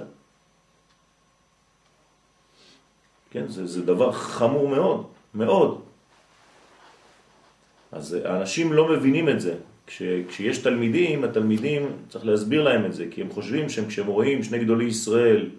[3.31, 5.81] כן, זה, זה דבר חמור מאוד, מאוד.
[7.91, 9.55] אז האנשים לא מבינים את זה.
[9.87, 14.43] כש, כשיש תלמידים, התלמידים, צריך להסביר להם את זה, כי הם חושבים שהם כשהם רואים
[14.43, 15.49] שני גדולי ישראל,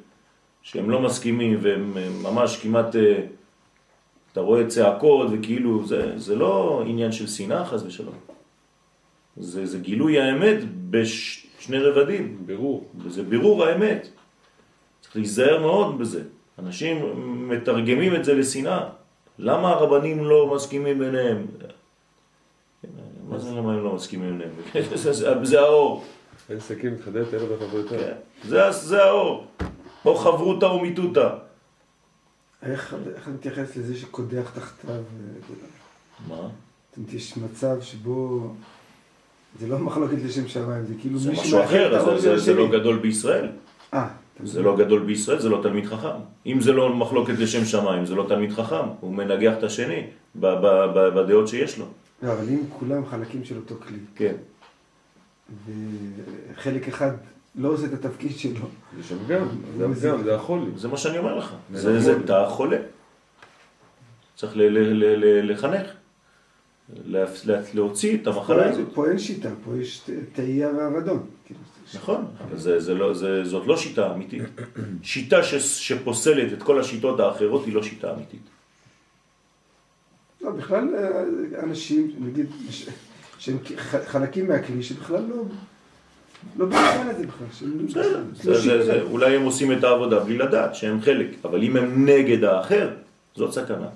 [0.62, 3.26] שהם לא מסכימים והם ממש כמעט, אה,
[4.32, 8.14] אתה רואה צעקות וכאילו, זה, זה לא עניין של שנאה חס ושלום.
[9.36, 10.56] זה, זה גילוי האמת
[10.90, 12.42] בשני רבדים.
[12.46, 12.84] בירור.
[13.08, 14.08] זה בירור האמת.
[15.00, 16.22] צריך להיזהר מאוד בזה.
[16.58, 16.96] אנשים
[17.48, 18.88] מתרגמים את זה לשנאה.
[19.38, 21.46] למה הרבנים לא מסכימים ביניהם?
[23.28, 24.52] מה זה למה הם לא מסכימים ביניהם?
[25.42, 26.04] זה האור.
[26.50, 27.88] אין סכין מתחדדת אלא בחברותא.
[27.88, 28.12] כן.
[28.70, 29.46] זה האור.
[30.04, 31.28] או חברותא ומיתותא.
[32.62, 35.02] איך אתה מתייחס לזה שקודח תחתיו?
[36.28, 36.48] מה?
[37.12, 38.50] יש מצב שבו
[39.60, 41.34] זה לא מחלוקת לשם שמיים, זה כאילו מישהו...
[41.34, 43.48] זה משהו אחר, זה לא גדול בישראל.
[43.94, 44.08] אה.
[44.44, 46.18] זה לא גדול בישראל, זה לא תלמיד חכם.
[46.46, 48.86] אם זה לא מחלוקת לשם שמיים, זה לא תלמיד חכם.
[49.00, 51.86] הוא מנגח את השני בדעות שיש לו.
[52.22, 53.98] לא, אבל אם כולם חלקים של אותו כלי.
[54.14, 54.34] כן.
[55.66, 57.10] וחלק אחד
[57.54, 58.66] לא עושה את התפקיד שלו.
[58.96, 60.70] זה שם גם, זה הפגם, זה החולי.
[60.76, 61.54] זה מה שאני אומר לך.
[61.72, 62.76] זה תא חולה.
[64.36, 65.86] צריך לחנך.
[67.74, 68.88] להוציא את המחלה הזאת.
[68.94, 71.26] פה אין שיטה, פה יש תאייה ואבדון.
[71.94, 74.42] נכון, זה, זה לא, זה, זאת לא שיטה אמיתית.
[75.02, 78.40] שיטה ש, שפוסלת את כל השיטות האחרות היא לא שיטה אמיתית.
[80.40, 81.24] לא, בכלל אה,
[81.62, 82.46] אנשים, נגיד,
[83.38, 83.58] שהם
[84.06, 85.42] חלקים מהכלי שבכלל לא...
[86.56, 87.46] לא בעניין הזה בכלל.
[88.44, 92.08] לא זה, זה, אולי הם עושים את העבודה בלי לדעת שהם חלק, אבל אם הם
[92.08, 92.90] נגד האחר,
[93.34, 93.88] זאת סכנה.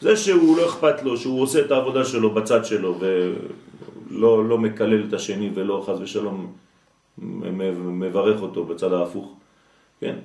[0.00, 5.04] זה שהוא לא אכפת לו, שהוא עושה את העבודה שלו בצד שלו ולא לא מקלל
[5.08, 6.52] את השני ולא חז ושלום
[7.18, 9.34] מברך אותו בצד ההפוך,
[10.00, 10.16] כן?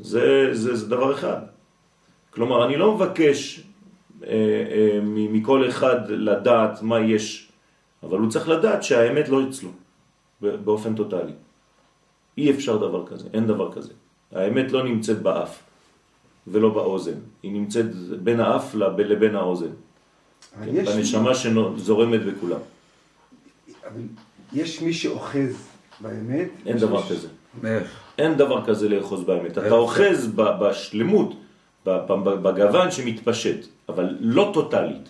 [0.00, 1.38] זה, זה, זה דבר אחד.
[2.30, 3.62] כלומר, אני לא מבקש
[4.26, 7.48] אה, אה, מכל אחד לדעת מה יש,
[8.02, 9.70] אבל הוא צריך לדעת שהאמת לא אצלו
[10.64, 11.32] באופן טוטלי.
[12.38, 13.92] אי אפשר דבר כזה, אין דבר כזה.
[14.32, 15.62] האמת לא נמצאת באף
[16.46, 19.70] ולא באוזן, היא נמצאת בין האף לבין האוזן.
[20.64, 22.60] כן, בנשמה שזורמת בכולם.
[23.84, 24.00] אבל
[24.52, 25.68] יש מי שאוחז
[26.00, 26.48] באמת.
[26.66, 27.28] אין דבר כזה.
[28.18, 29.58] אין דבר כזה לאחוז באמת.
[29.58, 31.34] אתה אוחז בשלמות,
[31.84, 35.08] בגוון שמתפשט, אבל לא טוטלית.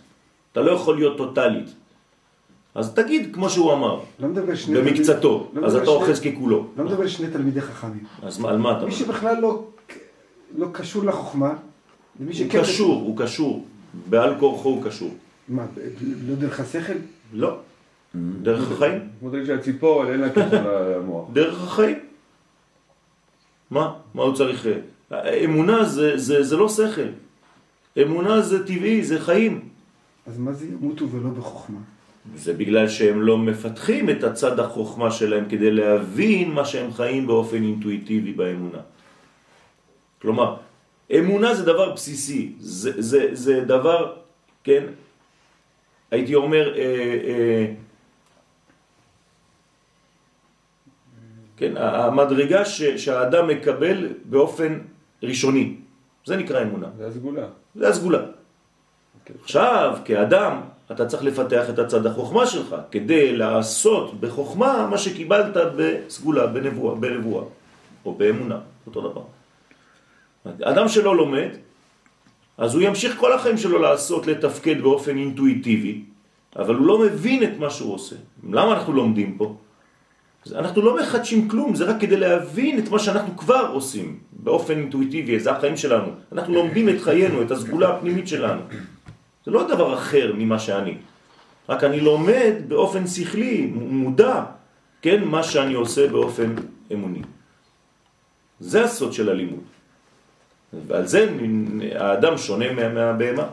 [0.53, 1.75] אתה לא יכול להיות טוטלית.
[2.75, 6.67] אז תגיד כמו שהוא אמר, לא מדבר שני במקצתו, לא אז אתה אוחז ככולו.
[6.77, 8.05] לא מדבר שני תלמידי חכמים.
[8.23, 8.87] אז על מה אתה מדבר?
[8.87, 9.65] מי שבכלל לא,
[10.57, 11.55] לא קשור לחוכמה,
[12.19, 13.67] הוא קשור, הוא קשור.
[14.09, 15.15] בעל כורחו הוא קשור.
[15.49, 15.67] מה,
[16.29, 16.93] לא דרך השכל?
[17.33, 17.57] לא.
[18.43, 18.99] דרך החיים.
[19.21, 21.29] כמו תגיד שהציפור אין לה קשר למוח.
[21.33, 21.99] דרך החיים.
[23.71, 23.95] מה?
[24.15, 24.67] מה הוא צריך?
[25.45, 27.09] אמונה זה, זה, זה לא שכל.
[28.03, 29.69] אמונה זה טבעי, זה חיים.
[30.27, 31.79] אז מה זה ימותו ולא בחוכמה?
[32.33, 37.63] זה בגלל שהם לא מפתחים את הצד החוכמה שלהם כדי להבין מה שהם חיים באופן
[37.63, 38.79] אינטואיטיבי באמונה.
[40.23, 40.57] כלומר,
[41.13, 44.17] אמונה זה דבר בסיסי, זה, זה, זה דבר,
[44.65, 44.85] כן,
[46.11, 46.83] הייתי אומר, אה,
[47.25, 47.67] אה,
[51.57, 54.79] כן, המדרגה ש, שהאדם מקבל באופן
[55.23, 55.77] ראשוני,
[56.25, 56.89] זה נקרא אמונה.
[56.97, 57.47] זה הסגולה.
[57.75, 58.23] זה הסגולה.
[59.25, 59.33] Okay.
[59.43, 60.61] עכשיו, כאדם,
[60.93, 67.45] אתה צריך לפתח את הצד החוכמה שלך, כדי לעשות בחוכמה מה שקיבלת בסגולה, בנבואה, בנבואה,
[68.05, 69.23] או באמונה, אותו דבר.
[70.63, 71.49] אדם שלא לומד,
[72.59, 76.03] אז הוא ימשיך כל החיים שלו לעשות, לתפקד באופן אינטואיטיבי,
[76.57, 78.17] אבל הוא לא מבין את מה שהוא עושה.
[78.51, 79.57] למה אנחנו לומדים פה?
[80.53, 85.41] אנחנו לא מחדשים כלום, זה רק כדי להבין את מה שאנחנו כבר עושים באופן אינטואיטיבי,
[85.41, 86.09] זה החיים שלנו.
[86.33, 88.61] אנחנו לומדים את חיינו, את הסגולה הפנימית שלנו.
[89.45, 90.95] זה לא דבר אחר ממה שאני.
[91.69, 94.45] רק אני לומד באופן שכלי, מודע,
[95.03, 96.55] כן, מה שאני עושה באופן
[96.93, 97.23] אמוני.
[98.61, 99.61] זה הסוד של הלימוד.
[100.87, 101.29] ועל זה
[101.95, 103.47] האדם שונה מהבהמה.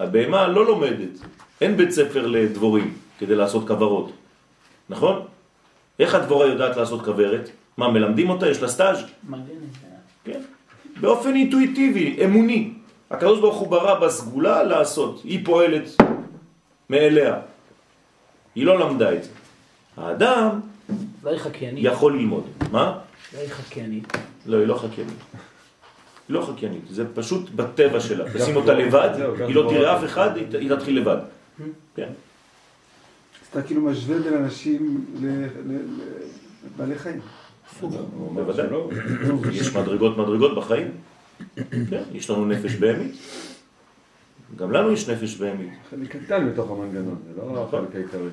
[0.00, 1.18] הבהמה לא לומדת,
[1.60, 4.12] אין בית ספר לדבורים כדי לעשות כברות,
[4.88, 5.22] נכון?
[5.98, 7.50] איך הדבורה יודעת לעשות כברת?
[7.76, 8.48] מה, מלמדים אותה?
[8.48, 9.04] יש לה סטאז'?
[10.24, 10.40] כן.
[11.00, 12.72] באופן אינטואיטיבי, אמוני.
[13.10, 15.82] הקדוש ברוך הוא ברא בסגולה לעשות, היא פועלת
[16.90, 17.38] מאליה.
[18.54, 19.30] היא לא למדה את זה.
[19.96, 20.60] האדם
[21.24, 21.30] לא
[21.76, 22.44] יכול ללמוד.
[22.72, 22.98] מה?
[23.34, 24.12] לא היא חקיינית.
[24.46, 25.18] לא, היא לא חקיינית.
[26.28, 28.24] היא לא חקיינית, זה פשוט בטבע שלה.
[28.32, 29.10] תשים אותה לבד,
[29.46, 31.16] היא לא תראה אף אחד, היא תתחיל לבד.
[31.96, 32.08] כן.
[33.42, 35.04] אז אתה כאילו משווה בין אנשים
[36.76, 37.20] לבעלי חיים.
[38.34, 38.66] בוודאי.
[39.52, 40.90] יש מדרגות מדרגות בחיים.
[41.90, 43.14] כן, יש לנו נפש בהמית.
[44.56, 45.70] גם לנו יש נפש בהמית.
[45.90, 47.84] חלק קטן בתוך המנגנון, זה לא נכון.
[47.84, 48.30] החלק העיקרי.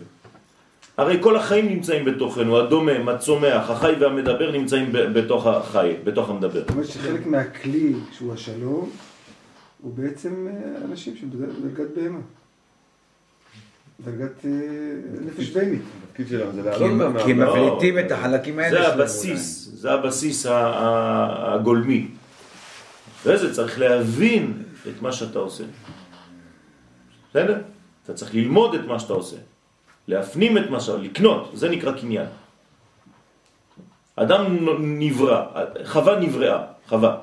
[0.98, 6.60] הרי כל החיים נמצאים בתוכנו, הדומם, הצומח, החי והמדבר נמצאים בתוך החי, בתוך המדבר.
[6.60, 8.90] זאת אומרת שחלק מהכלי שהוא השלום,
[9.82, 12.20] הוא בעצם אה, אנשים שבדרגת בהמה.
[14.06, 14.52] דרגת אה,
[15.26, 15.82] נפש בהמית.
[16.04, 17.40] התפקיד שלנו זה כי לעלות כי הם.
[17.40, 22.08] מבליטים את החלקים האלה זה הבסיס, זה הבסיס הגולמי.
[23.26, 25.64] וזה צריך להבין את מה שאתה עושה.
[27.30, 27.62] בסדר?
[28.04, 29.38] אתה צריך ללמוד את מה שאתה עושה.
[30.08, 32.28] להפנים את מה שאתה, לקנות, זה נקרא קניין.
[34.16, 35.46] אדם נברא,
[35.86, 37.18] חווה נבראה, חווה.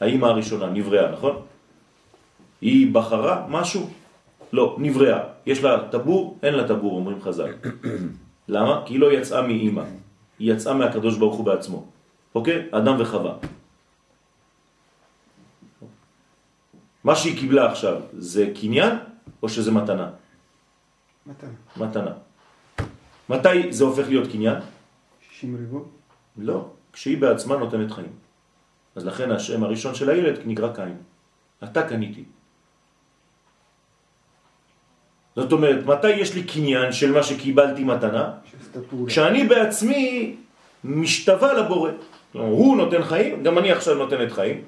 [0.00, 1.42] האמא הראשונה נבראה, נכון?
[2.60, 3.90] היא בחרה משהו?
[4.52, 5.20] לא, נבראה.
[5.46, 6.38] יש לה טבור?
[6.42, 7.52] אין לה טבור, אומרים חז"ל.
[8.48, 8.82] למה?
[8.86, 9.82] כי היא לא יצאה מאמא.
[10.38, 11.86] היא יצאה מהקדוש ברוך הוא בעצמו.
[12.34, 12.66] אוקיי?
[12.70, 13.34] אדם וחווה.
[17.04, 18.96] מה שהיא קיבלה עכשיו זה קניין
[19.42, 20.10] או שזה מתנה?
[21.26, 21.50] מתנה.
[21.76, 22.12] מתנה.
[23.28, 24.56] מתי זה הופך להיות קניין?
[25.20, 25.84] 60 ריבו.
[26.38, 28.12] לא, כשהיא בעצמה נותנת חיים.
[28.96, 30.96] אז לכן השם הראשון של הילד נקרא קין.
[31.64, 32.24] אתה קניתי.
[35.36, 38.32] זאת אומרת, מתי יש לי קניין של מה שקיבלתי מתנה?
[39.06, 40.36] כשאני בעצמי
[40.84, 41.90] משתווה לבורא.
[42.32, 44.62] הוא נותן חיים, גם אני עכשיו נותנת חיים.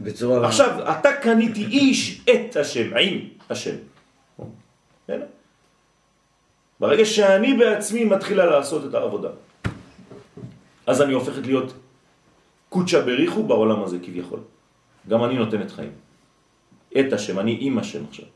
[0.00, 0.46] בצורה...
[0.46, 3.18] עכשיו, אתה קניתי איש את השם, עם
[3.50, 3.76] השם.
[6.80, 9.28] ברגע שאני בעצמי מתחילה לעשות את העבודה,
[10.86, 11.72] אז אני הופכת להיות
[12.68, 14.40] קודשה בריחו בעולם הזה כביכול.
[15.08, 15.92] גם אני נותנת חיים.
[17.00, 18.26] את השם, אני עם השם עכשיו.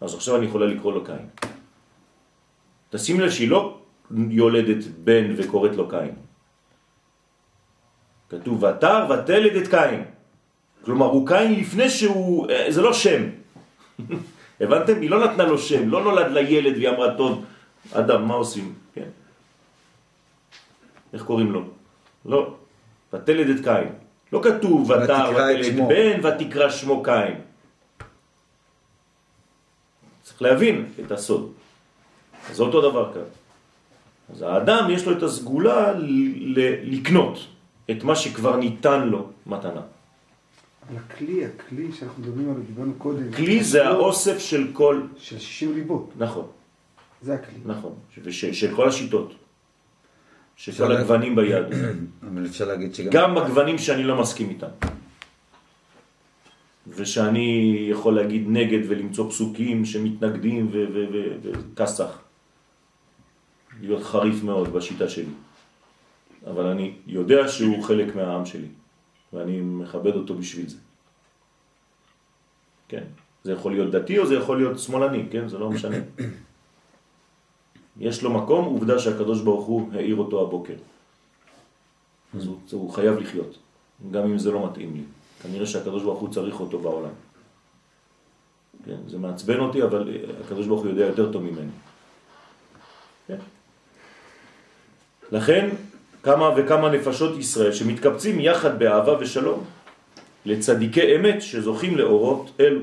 [0.00, 1.50] אז עכשיו אני יכולה לקרוא לו קין.
[2.90, 3.78] תשים לב שהיא לא
[4.30, 6.14] יולדת בן וקוראת לו קין.
[8.30, 10.13] כתוב ותר ותלד את קין.
[10.84, 12.50] כלומר, הוא קין לפני שהוא...
[12.50, 13.22] אה, זה לא שם.
[14.60, 15.00] הבנתם?
[15.00, 17.44] היא לא נתנה לו שם, לא נולד לילד והיא אמרה, טוב,
[17.92, 18.74] אדם, מה עושים?
[18.94, 19.08] כן.
[21.12, 21.62] איך קוראים לו?
[22.24, 22.54] לא.
[23.12, 23.88] ותלד את קין.
[24.32, 25.88] לא כתוב ותר ותלד.
[25.88, 27.34] בן ותקרא שמו קין.
[30.22, 31.52] צריך להבין את הסוד.
[32.52, 33.28] זה אותו דבר כאן.
[34.32, 35.92] אז האדם יש לו את הסגולה
[36.82, 37.38] לקנות
[37.90, 39.93] את מה שכבר ניתן לו מתנה.
[40.88, 43.32] אבל הכלי, הכלי שאנחנו מדברים עליו, דיברנו קודם.
[43.32, 45.00] כלי זה האוסף של כל...
[45.16, 46.10] של 60 ריבות.
[46.18, 46.46] נכון,
[47.22, 47.58] זה הכלי.
[47.66, 47.94] נכון.
[48.52, 49.34] של כל השיטות.
[50.56, 51.72] של אפשר כל לה- הגוונים ביהדות.
[52.32, 53.10] אבל אפשר להגיד שגם...
[53.12, 54.66] גם הגוונים שאני לא מסכים איתם.
[56.88, 57.48] ושאני
[57.90, 62.18] יכול להגיד נגד ולמצוא פסוקים שמתנגדים ו- ו- ו- וכסח.
[63.80, 65.24] להיות חריף מאוד בשיטה שלי.
[66.46, 68.68] אבל אני יודע שהוא חלק מהעם שלי,
[69.34, 70.76] ואני מכבד אותו בשביל זה.
[72.88, 73.04] כן.
[73.44, 75.48] זה יכול להיות דתי או זה יכול להיות שמאלני, כן?
[75.48, 75.96] זה לא משנה.
[78.00, 80.74] יש לו מקום, עובדה שהקדוש ברוך הוא העיר אותו הבוקר.
[82.36, 83.58] אז הוא, הוא חייב לחיות,
[84.10, 85.02] גם אם זה לא מתאים לי.
[85.42, 87.14] כנראה שהקדוש ברוך הוא צריך אותו בעולם.
[88.84, 91.70] כן, זה מעצבן אותי, אבל הקדוש ברוך הוא יודע יותר טוב ממני.
[93.26, 93.38] כן?
[95.32, 95.70] לכן,
[96.24, 99.64] כמה וכמה נפשות ישראל שמתקבצים יחד באהבה ושלום
[100.46, 102.80] לצדיקי אמת שזוכים לאורות אלו,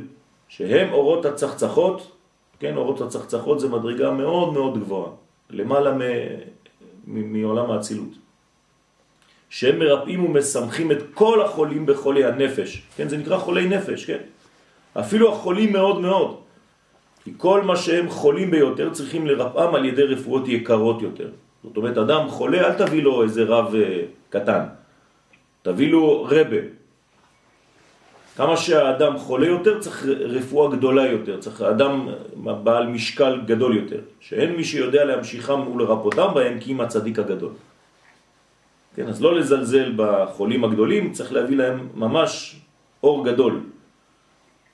[0.47, 2.12] שהם אורות הצחצחות,
[2.60, 5.12] כן, אורות הצחצחות זה מדרגה מאוד מאוד גבוהה,
[5.49, 5.91] למעלה
[7.08, 8.13] מעולם האצילות.
[9.49, 14.21] שהם מרפאים ומשמחים את כל החולים בחולי הנפש, כן, זה נקרא חולי נפש, כן?
[14.99, 16.38] אפילו החולים מאוד מאוד.
[17.23, 21.30] כי כל מה שהם חולים ביותר צריכים לרפאם על ידי רפואות יקרות יותר.
[21.63, 23.78] זאת אומרת, אדם חולה, אל תביא לו איזה רב uh,
[24.30, 24.63] קטן,
[25.62, 26.82] תביא לו רבה.
[28.38, 32.08] כמה שהאדם חולה יותר, צריך רפואה גדולה יותר, צריך אדם
[32.63, 37.52] בעל משקל גדול יותר, שאין מי שיודע להמשיכם ולרפותם בהם כי אם הצדיק הגדול.
[38.95, 42.56] כן, אז לא לזלזל בחולים הגדולים, צריך להביא להם ממש
[43.04, 43.60] אור גדול.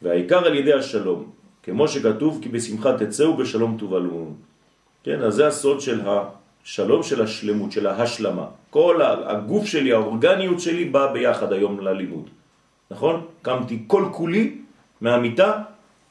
[0.01, 1.31] והעיקר על ידי השלום,
[1.63, 4.31] כמו שכתוב כי בשמחה תצאו בשלום תובלו.
[5.03, 6.01] כן, אז זה הסוד של
[6.67, 8.45] השלום של השלמות, של ההשלמה.
[8.69, 12.29] כל הגוף שלי, האורגניות שלי בא ביחד היום ללימוד.
[12.91, 13.25] נכון?
[13.41, 14.55] קמתי כל כולי
[15.01, 15.61] מהמיטה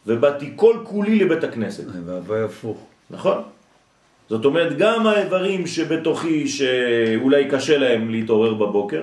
[0.07, 1.85] ובאתי כל כולי לבית הכנסת.
[2.05, 2.87] והווי הפוך.
[3.11, 3.43] נכון.
[4.29, 9.03] זאת אומרת, גם האיברים שבתוכי שאולי קשה להם להתעורר בבוקר,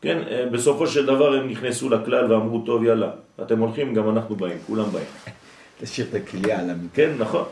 [0.00, 3.10] כן, אה, בסופו של דבר הם נכנסו לכלל ואמרו, טוב, יאללה,
[3.42, 5.06] אתם הולכים, גם אנחנו באים, כולם באים.
[5.80, 6.94] תשאיר את הכליה על המיטה.
[6.94, 7.44] כן, נכון.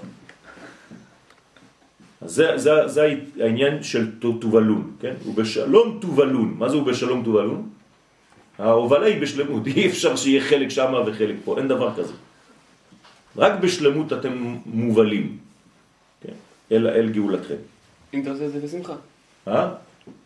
[2.21, 5.15] אז זה, זה, זה העניין של תובלון, כן?
[5.27, 6.55] ובשלום תובלון.
[6.59, 7.69] מה זה ובשלום תובלון?
[8.59, 12.13] ההובלה היא בשלמות, אי אפשר שיהיה חלק שם וחלק פה, אין דבר כזה.
[13.37, 15.39] רק בשלמות אתם מובלים,
[16.21, 16.33] כן?
[16.73, 17.55] אל, אל גאולתכם.
[18.15, 18.95] אם אתה עושה את זה בשמחה.
[19.49, 19.69] אה?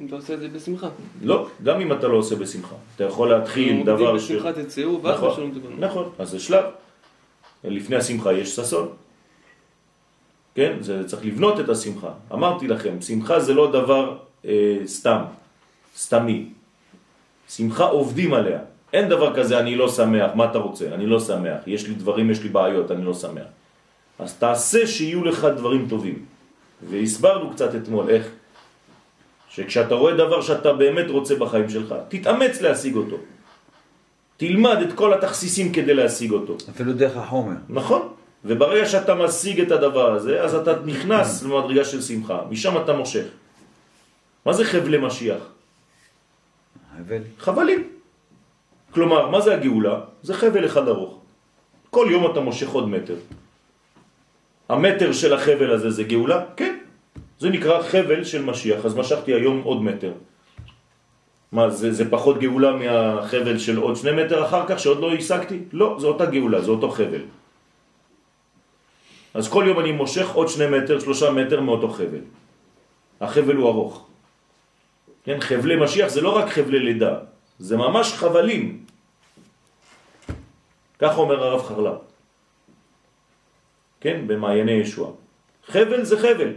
[0.01, 0.89] אם אתה עושה את זה בשמחה.
[1.23, 2.77] לא, גם אם אתה לא עושה בשמחה.
[2.97, 4.31] אתה יכול להתחיל דבר ש...
[4.31, 5.77] בשמחה תצאו, ואז נכון, בשלום.
[5.79, 6.65] נכון, אז זה שלב.
[7.65, 8.89] לפני השמחה יש ששון.
[10.55, 10.77] כן?
[10.81, 12.11] זה צריך לבנות את השמחה.
[12.33, 15.23] אמרתי לכם, שמחה זה לא דבר אה, סתם,
[15.97, 16.47] סתמי.
[17.49, 18.59] שמחה עובדים עליה.
[18.93, 20.95] אין דבר כזה, אני לא שמח, מה אתה רוצה?
[20.95, 23.51] אני לא שמח, יש לי דברים, יש לי בעיות, אני לא שמח.
[24.19, 26.25] אז תעשה שיהיו לך דברים טובים.
[26.91, 28.29] והסברנו קצת אתמול איך
[29.49, 33.17] שכשאתה רואה דבר שאתה באמת רוצה בחיים שלך, תתאמץ להשיג אותו.
[34.37, 36.57] תלמד את כל התכסיסים כדי להשיג אותו.
[36.71, 37.55] אפילו דרך החומר.
[37.69, 38.09] נכון.
[38.45, 42.41] וברגע שאתה משיג את הדבר הזה, אז אתה נכנס למדרגה של שמחה.
[42.51, 43.27] משם אתה מושך.
[44.47, 45.43] מה זה חבלי משיח?
[46.97, 47.23] חבל.
[47.39, 47.89] חבלים.
[48.91, 50.01] כלומר, מה זה הגאולה?
[50.23, 51.19] זה חבל אחד ארוך.
[51.91, 53.17] כל יום אתה מושך עוד מטר.
[54.69, 56.45] המטר של החבל הזה זה גאולה?
[56.57, 56.79] כן.
[57.39, 60.13] זה נקרא חבל של משיח, אז משכתי היום עוד מטר.
[61.53, 65.59] מה, זה, זה פחות גאולה מהחבל של עוד שני מטר אחר כך שעוד לא השגתי?
[65.73, 67.25] לא, זה אותה גאולה, זה אותו חבל.
[69.35, 72.25] אז כל יום אני מושך עוד שני מטר, שלושה מטר מאותו חבל.
[73.21, 74.07] החבל הוא ארוך.
[75.25, 77.19] כן, חבלי משיח זה לא רק חבלי לידה,
[77.59, 78.85] זה ממש חבלים.
[80.99, 81.99] כך אומר הרב חרל"פ.
[84.01, 85.11] כן, במעייני ישוע.
[85.67, 86.53] חבל זה חבל.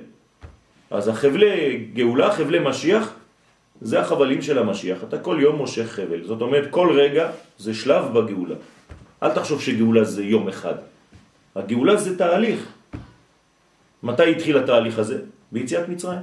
[0.92, 3.14] אז החבלי גאולה, חבלי משיח,
[3.82, 5.04] זה החבלים של המשיח.
[5.04, 6.24] אתה כל יום מושך חבל.
[6.24, 8.56] זאת אומרת, כל רגע זה שלב בגאולה.
[9.24, 10.76] אל תחשוב שגאולה זה יום אחד.
[11.58, 12.60] הגאולה זה תהליך.
[14.04, 15.20] מתי התחיל התהליך הזה?
[15.52, 16.22] ביציאת מצרים.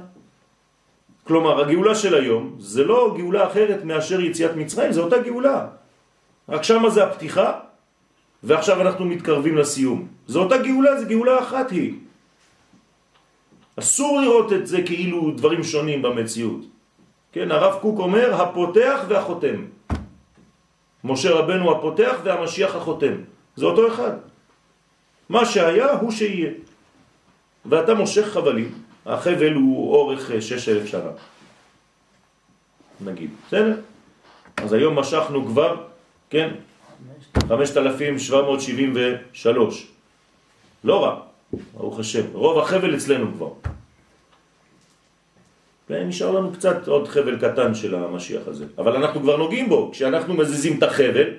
[1.23, 5.67] כלומר, הגאולה של היום זה לא גאולה אחרת מאשר יציאת מצרים, זה אותה גאולה.
[6.49, 7.59] רק שמה זה הפתיחה,
[8.43, 10.07] ועכשיו אנחנו מתקרבים לסיום.
[10.27, 11.93] זה אותה גאולה, זה גאולה אחת היא.
[13.79, 16.61] אסור לראות את זה כאילו דברים שונים במציאות.
[17.31, 19.57] כן, הרב קוק אומר, הפותח והחותם.
[21.03, 23.15] משה רבנו הפותח והמשיח החותם.
[23.55, 24.34] זה אותו אחד.
[25.29, 26.51] מה שהיה הוא שיהיה.
[27.65, 28.71] ואתה מושך חבלים,
[29.05, 31.09] החבל הוא אורך שש אלף שנה.
[33.01, 33.75] נגיד, בסדר?
[34.57, 35.83] אז היום משכנו כבר,
[36.29, 36.49] כן,
[37.49, 39.87] 5,773.
[40.83, 41.19] לא רע.
[41.73, 42.23] ברוך השם.
[42.33, 43.49] רוב החבל אצלנו כבר.
[45.89, 48.65] ונשאר לנו קצת עוד חבל קטן של המשיח הזה.
[48.77, 49.89] אבל אנחנו כבר נוגעים בו.
[49.91, 51.29] כשאנחנו מזיזים את החבל,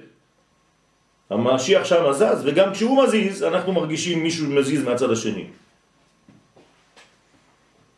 [1.30, 5.46] המשיח שם זז, וגם כשהוא מזיז, אנחנו מרגישים מישהו מזיז מהצד השני.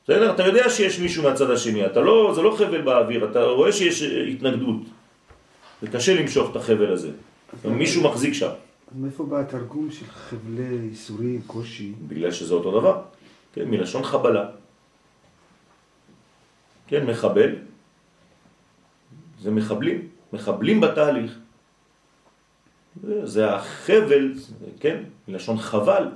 [0.05, 0.35] בסדר?
[0.35, 4.03] אתה יודע שיש מישהו מהצד השני, אתה לא, זה לא חבל באוויר, אתה רואה שיש
[4.03, 4.81] התנגדות.
[5.83, 7.11] זה קשה למשוך את החבל הזה.
[7.65, 8.51] מישהו מחזיק שם.
[8.95, 11.93] מאיפה בא התרגום של חבלי איסורים, קושי?
[12.09, 13.03] בגלל שזה אותו דבר.
[13.53, 14.45] כן, מלשון חבלה.
[16.87, 17.51] כן, מחבל,
[19.41, 21.39] זה מחבלים, מחבלים בתהליך.
[23.23, 24.33] זה החבל,
[24.81, 26.09] כן, מלשון חבל,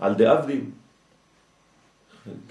[0.00, 0.70] על דאבדים.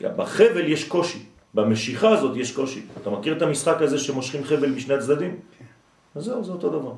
[0.02, 2.82] בחבל יש קושי, במשיכה הזאת יש קושי.
[3.02, 5.40] אתה מכיר את המשחק הזה שמושכים חבל משני הצדדים?
[6.16, 6.94] אז זהו, זה אותו דבר.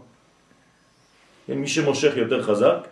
[1.48, 2.88] כן, מי שמושך יותר חזק,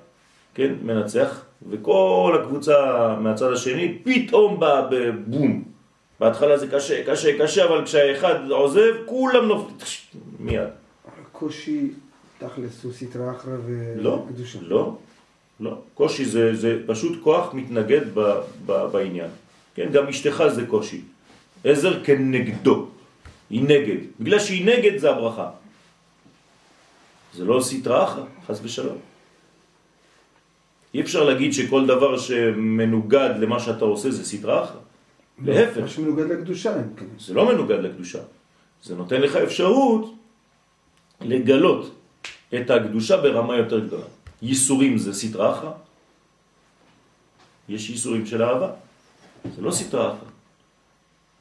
[0.53, 2.75] כן, מנצח, וכל הקבוצה
[3.19, 5.63] מהצד השני פתאום בא בבום.
[6.19, 9.77] בהתחלה זה קשה, קשה, קשה, אבל כשהאחד עוזב, כולם נופלים,
[10.39, 10.67] מיד.
[11.31, 11.91] קושי,
[12.41, 13.57] תכלס, הוא סטרה אחרא
[13.95, 14.59] לא, וקדושה.
[14.61, 14.97] לא,
[15.59, 15.77] לא.
[15.93, 18.19] קושי זה, זה פשוט כוח מתנגד ב,
[18.65, 19.29] ב, בעניין.
[19.75, 21.01] כן, גם אשתך זה קושי.
[21.63, 22.87] עזר כנגדו.
[23.49, 23.97] היא נגד.
[24.19, 25.49] בגלל שהיא נגד זה הברכה.
[27.33, 28.97] זה לא סטרה אחרא, חס ושלום.
[30.93, 34.81] אי אפשר להגיד שכל דבר שמנוגד למה שאתה עושה זה סטרה אחרא.
[35.45, 35.77] להפך.
[35.77, 37.05] מה שמנוגד לקדושה, כן.
[37.19, 38.19] זה לא מנוגד לקדושה.
[38.83, 40.13] זה נותן לך אפשרות
[41.21, 42.00] לגלות
[42.55, 44.03] את הקדושה ברמה יותר גדולה.
[44.41, 45.71] ייסורים זה סטרה אחרא.
[47.69, 48.69] יש ייסורים של אהבה.
[49.55, 50.29] זה לא סטרה אחרא.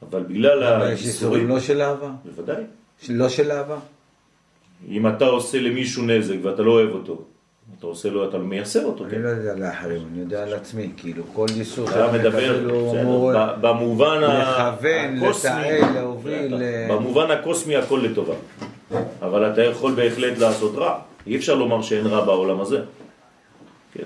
[0.09, 1.47] אבל בגלל אבל יש הייסורים...
[1.49, 2.09] לא של אהבה?
[2.25, 2.63] בוודאי.
[3.09, 3.77] לא של אהבה?
[4.89, 7.21] אם אתה עושה למישהו נזק ואתה לא אוהב אותו,
[7.79, 9.21] אתה עושה לו, אתה מייסר אותו, אני כן?
[9.21, 12.69] לא יודע לאחרים, אני יודע על עצמי, כאילו כל ייסור אתה שאתה מדבר,
[13.61, 16.55] במובן לכוון, לתעל, להוביל.
[16.55, 18.33] ל- במובן הקוסמי הכל לטובה.
[19.21, 20.99] אבל אתה יכול בהחלט לעשות רע.
[21.27, 22.79] אי אפשר לומר שאין רע בעולם הזה.
[23.93, 24.03] כן.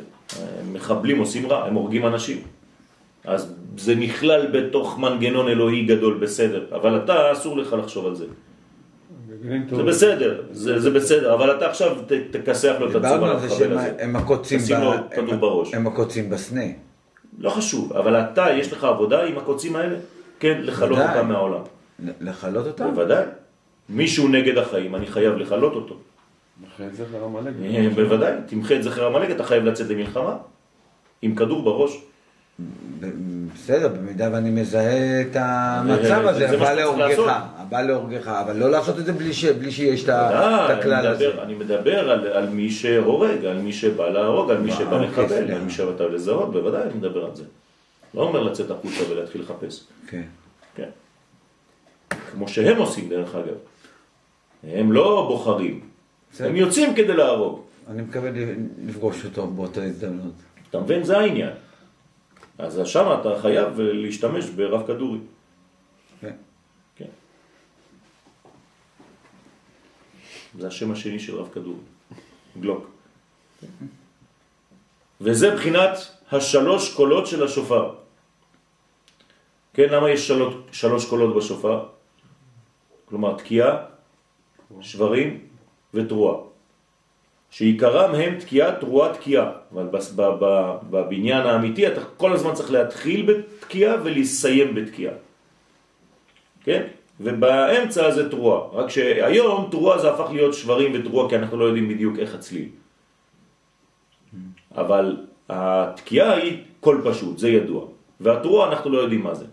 [0.74, 2.38] מחבלים עושים רע, הם הורגים אנשים.
[3.26, 6.66] אז זה נכלל בתוך מנגנון אלוהי גדול, בסדר.
[6.76, 8.26] אבל אתה, אסור לך לחשוב על זה.
[9.72, 9.84] זה.
[9.84, 13.50] בסדר, זה, זה בסדר, אבל אתה עכשיו ת, תכסח לו את דיברנו הצבע על זה
[13.50, 13.94] שהם הזה.
[14.00, 15.74] הם הקוצים ב- לו הם- כדור בראש.
[15.74, 16.62] הם הקוצים בסנה.
[17.40, 19.96] לא חשוב, אבל אתה, יש לך עבודה עם הקוצים האלה?
[20.40, 21.18] כן, לכלות ודאי.
[21.18, 21.62] אותם מהעולם.
[22.06, 22.94] ל- לכלות אותם?
[22.94, 23.24] בוודאי.
[23.90, 25.96] מישהו נגד החיים, אני חייב לכלות אותו.
[26.76, 27.54] אחרי זה זכר עמלק.
[27.66, 30.38] אה, בוודאי, תמחה את זכר עמלק, אתה חייב לצאת למלחמה.
[31.22, 32.02] עם כדור בראש.
[33.56, 36.74] בסדר, במידה ואני מזהה את המצב זה- הזה, הבא.
[36.74, 37.20] להורגך,
[37.58, 39.34] הבא להורגך, אבל לא לעשות את זה בלי
[39.72, 41.28] שיש את ה- ודאי, את הכלל אני הזה.
[41.30, 44.98] מדבר- אני מדבר על, על מי שהורג, על מי שבא להרוג, על מי אה, שבא
[45.02, 45.54] לחבל, סליחה.
[45.56, 47.44] על מי שבא לזהות, בוודאי אני מדבר על זה.
[48.14, 49.84] לא אומר לצאת החוצה ולהתחיל לחפש.
[50.08, 50.22] כן.
[50.76, 50.90] כן.
[52.32, 53.56] כמו שהם עושים דרך אגב.
[54.68, 55.80] הם לא בוחרים,
[56.32, 56.48] בסדר.
[56.48, 57.62] הם יוצאים כדי להרוג.
[57.88, 58.32] אני מקווה
[58.86, 60.34] לפגוש אותו באותה הזדמנות.
[60.70, 61.04] אתה מבין?
[61.04, 61.54] זה העניין.
[62.58, 65.20] אז שם אתה חייב להשתמש ברב כדורי.
[66.22, 66.36] כן.
[66.96, 67.06] כן.
[70.60, 71.80] זה השם השני של רב כדורי,
[72.62, 72.90] גלוק.
[75.22, 75.98] וזה בחינת
[76.32, 77.96] השלוש קולות של השופר.
[79.74, 81.86] כן, למה יש שלוש, שלוש קולות בשופר?
[83.06, 83.86] כלומר, תקיעה,
[84.82, 85.40] שברים
[85.94, 86.38] ותרועה.
[87.50, 89.52] שעיקרם הם תקיעה, תרועה, תקיעה.
[89.74, 89.88] אבל
[90.90, 95.14] בבניין האמיתי אתה כל הזמן צריך להתחיל בתקיעה ולסיים בתקיעה.
[96.64, 96.88] כן?
[97.20, 98.62] ובאמצע זה תרועה.
[98.74, 102.70] רק שהיום תרועה זה הפך להיות שברים ותרועה כי אנחנו לא יודעים בדיוק איך הצליל.
[104.76, 105.18] אבל
[105.50, 107.86] התקיעה היא קול פשוט, זה ידוע.
[108.20, 109.46] והתרועה אנחנו לא יודעים מה זה.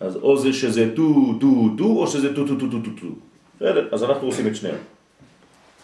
[0.00, 3.06] אז או זה שזה טו טו טו או שזה טו טו טו טו טו טו.
[3.56, 4.76] בסדר, אז אנחנו עושים את שניהם.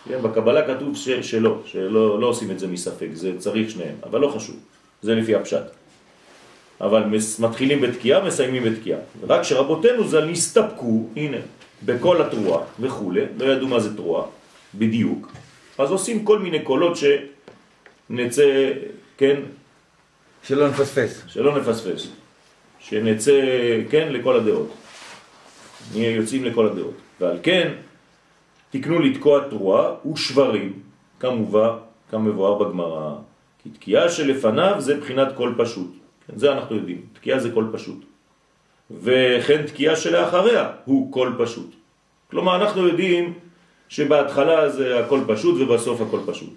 [0.08, 4.20] כן, בקבלה כתוב ש, שלא, שלא לא עושים את זה מספק, זה צריך שניהם, אבל
[4.20, 4.56] לא חשוב,
[5.02, 5.62] זה לפי הפשט.
[6.80, 7.02] אבל
[7.38, 9.00] מתחילים בתקיעה, מסיימים בתקיעה.
[9.28, 11.36] רק שרבותינו ז"ל נסתפקו, הנה,
[11.84, 14.24] בכל התרועה וכו', לא ידעו מה זה תרועה,
[14.74, 15.32] בדיוק.
[15.78, 18.72] אז עושים כל מיני קולות שנצא,
[19.16, 19.40] כן,
[20.42, 21.22] שלא נפספס.
[21.26, 22.06] שלא נפספס,
[22.78, 23.40] שנצא,
[23.90, 24.70] כן, לכל הדעות.
[25.94, 26.94] נהיה יוצאים לכל הדעות.
[27.22, 27.72] ועל כן,
[28.70, 30.72] תקנו לתקוע תרועה ושברים,
[31.20, 31.68] כמובן,
[32.10, 33.14] כמבואר בגמרא,
[33.62, 35.90] כי תקיעה שלפניו זה בחינת קול פשוט.
[36.26, 38.04] כן, זה אנחנו יודעים, תקיעה זה קול פשוט.
[38.90, 41.70] וכן תקיעה שלאחריה הוא קול פשוט.
[42.30, 43.34] כלומר, אנחנו יודעים
[43.88, 46.54] שבהתחלה זה הכל פשוט ובסוף הכל פשוט.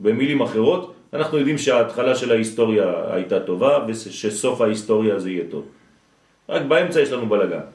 [0.00, 5.64] במילים אחרות, אנחנו יודעים שההתחלה של ההיסטוריה הייתה טובה ושסוף ההיסטוריה זה יהיה טוב.
[6.48, 7.66] רק באמצע יש לנו בלגן.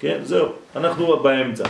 [0.00, 1.64] כן, זהו, אנחנו באמצע.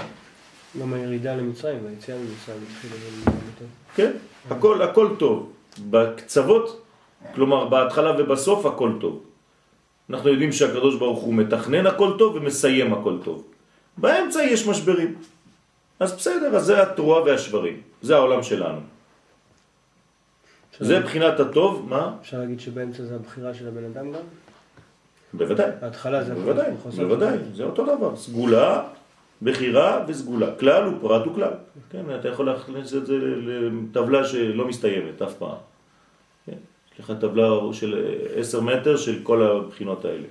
[0.81, 2.95] גם הירידה למצרים והיציאה למצרים התחילה
[3.27, 3.65] יותר.
[3.95, 4.13] כן,
[4.51, 5.53] הכל, הכל טוב.
[5.91, 6.83] בקצוות,
[7.35, 9.25] כלומר בהתחלה ובסוף הכל טוב.
[10.11, 13.45] אנחנו יודעים שהקדוש ברוך הוא מתכנן הכל טוב ומסיים הכל טוב.
[13.97, 15.15] באמצע יש משברים.
[16.01, 17.81] אז בסדר, אז זה התרועה והשברים.
[18.03, 18.81] זה העולם שלנו.
[20.81, 22.17] זה בחינת הטוב, מה?
[22.21, 24.23] אפשר להגיד שבאמצע זה הבחירה של הבן אדם גם?
[25.35, 25.71] בוודאי.
[25.83, 26.35] ההתחלה זה...
[26.35, 28.17] בוודאי, חוסר בוודאי, זה אותו דבר.
[28.17, 28.83] סגולה,
[29.43, 30.47] בחירה וסגולה.
[30.61, 31.53] כלל הוא פרט הוא כלל.
[31.91, 35.57] כן, אתה יכול להכניס את זה לטבלה שלא מסתיימת אף פעם.
[36.47, 36.57] כן,
[36.95, 40.27] יש לך טבלה של עשר מטר של כל הבחינות האלה.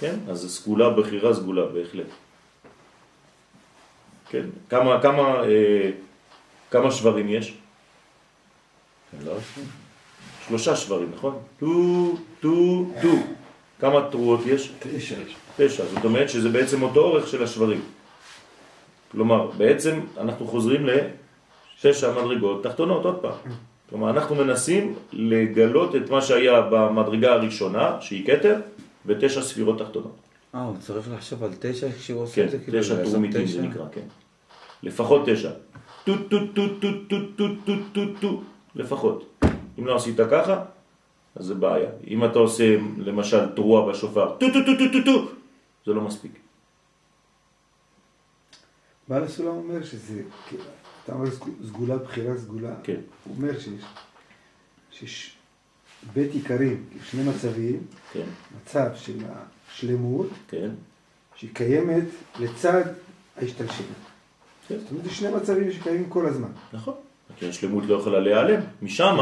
[0.00, 2.06] כן, אז סגולה, בחירה, סגולה, בהחלט.
[4.30, 5.90] כן, כמה, כמה, אה,
[6.70, 7.54] כמה שברים יש?
[10.48, 11.38] שלושה שברים, נכון?
[11.58, 13.08] טו, טו, טו.
[13.80, 14.72] כמה תרועות יש?
[14.78, 15.14] תשע.
[15.56, 17.80] תשע, זאת אומרת שזה בעצם אותו אורך של השברים.
[19.12, 23.38] כלומר, בעצם אנחנו חוזרים לתשע מדרגות תחתונות עוד פעם.
[23.88, 28.56] כלומר, אנחנו מנסים לגלות את מה שהיה במדרגה הראשונה, שהיא כתר,
[29.06, 30.16] בתשע ספירות תחתונות.
[30.54, 32.58] אה, הוא צריך לחשוב על תשע כשהוא עושה כן, את זה?
[32.58, 33.46] כאילו, תשע טרומיטים?
[33.46, 34.06] זה נקרא, כן.
[34.82, 35.50] לפחות תשע.
[36.04, 38.42] טו טו טו טו טו טו טו טו טו
[38.74, 39.44] לפחות.
[39.78, 40.62] אם לא עשית ככה,
[41.36, 41.90] אז זה בעיה.
[42.06, 45.32] אם אתה עושה למשל תרועה בשופר, טו טו טו טו טו טו,
[45.86, 46.32] זה לא מספיק.
[49.08, 50.22] בעל הסולם אומר שזה,
[51.04, 53.00] אתה אומר סג- סגולה, בחירה סגולה, כן.
[53.24, 53.82] הוא אומר שיש,
[54.90, 55.36] שיש
[56.12, 57.80] בעיקרון, שני מצבים,
[58.12, 58.26] כן,
[58.62, 59.18] מצב של
[59.70, 60.70] השלמות, כן,
[61.34, 62.04] שהיא קיימת
[62.40, 62.82] לצד
[63.36, 63.86] ההשתלשלות.
[64.68, 64.78] כן.
[64.78, 66.48] זאת אומרת, זה שני מצבים שקיימים כל הזמן.
[66.72, 66.94] נכון.
[67.36, 68.60] כי השלמות לא יכולה להיעלם.
[68.82, 69.16] משם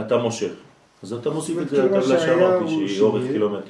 [0.00, 0.52] אתה מושך.
[1.02, 3.26] אז אתה מוסיף את זה כאילו לטבלה שהיה שאמרתי, שהיא אורך.
[3.26, 3.66] קילומטר.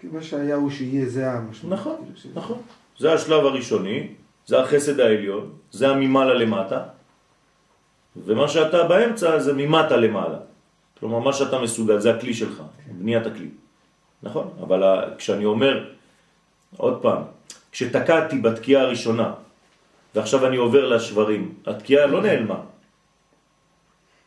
[0.00, 1.78] כי מה שהיה הוא שיהיה זה המשמעות.
[1.78, 2.58] נכון, כאילו, נכון.
[2.98, 4.08] זה השלב הראשוני,
[4.46, 6.82] זה החסד העליון, זה הממעלה למטה,
[8.16, 10.38] ומה שאתה באמצע זה ממטה למעלה.
[11.00, 12.62] כלומר, מה שאתה מסוגל, זה הכלי שלך,
[12.98, 13.48] בניית הכלי.
[14.22, 14.48] נכון?
[14.62, 14.82] אבל
[15.18, 15.90] כשאני אומר,
[16.76, 17.22] עוד פעם,
[17.72, 19.32] כשתקעתי בתקיעה הראשונה,
[20.14, 22.60] ועכשיו אני עובר לשברים, התקיעה לא נעלמה.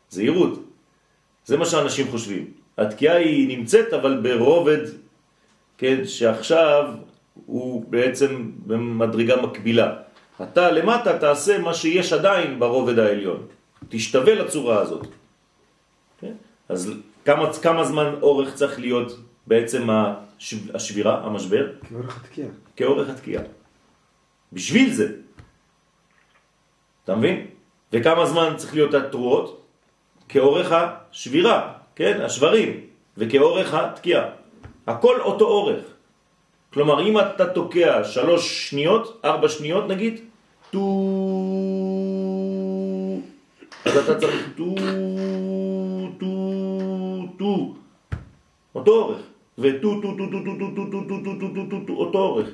[0.10, 0.65] זהירות.
[1.46, 2.52] זה מה שאנשים חושבים.
[2.78, 4.78] התקיעה היא נמצאת, אבל ברובד,
[5.78, 6.94] כן, שעכשיו
[7.46, 9.94] הוא בעצם במדרגה מקבילה.
[10.44, 13.48] אתה למטה תעשה מה שיש עדיין ברובד העליון.
[13.90, 15.08] תשתווה לצורה הזאת.
[16.20, 16.34] כן?
[16.70, 16.92] אז
[17.26, 19.12] כמה, כמה זמן אורך צריך להיות
[19.48, 21.72] בעצם השב- השבירה, המשבר?
[21.90, 22.50] כאורך התקיעה.
[22.76, 23.44] כאורך התקיעה.
[24.54, 25.08] בשביל זה.
[27.04, 27.46] אתה מבין?
[27.94, 29.65] וכמה זמן צריך להיות התרועות?
[30.30, 32.22] כאורך השבירה, כן?
[32.22, 32.80] השברים,
[33.18, 34.26] וכאורך התקיעה.
[34.88, 35.84] הכל אותו אורך.
[36.74, 40.20] כלומר, אם אתה תוקע שלוש שניות, ארבע שניות נגיד,
[40.72, 40.86] טו...
[43.86, 44.76] אז אתה צריך טו,
[46.20, 46.28] טו,
[47.38, 47.74] טו.
[48.76, 49.22] אותו אורך.
[49.58, 52.20] וטו, טו, טו, טו, טו, טו, טו, טו, טו, טו, טו, טו, טו, טו, אותו
[52.20, 52.50] אורך.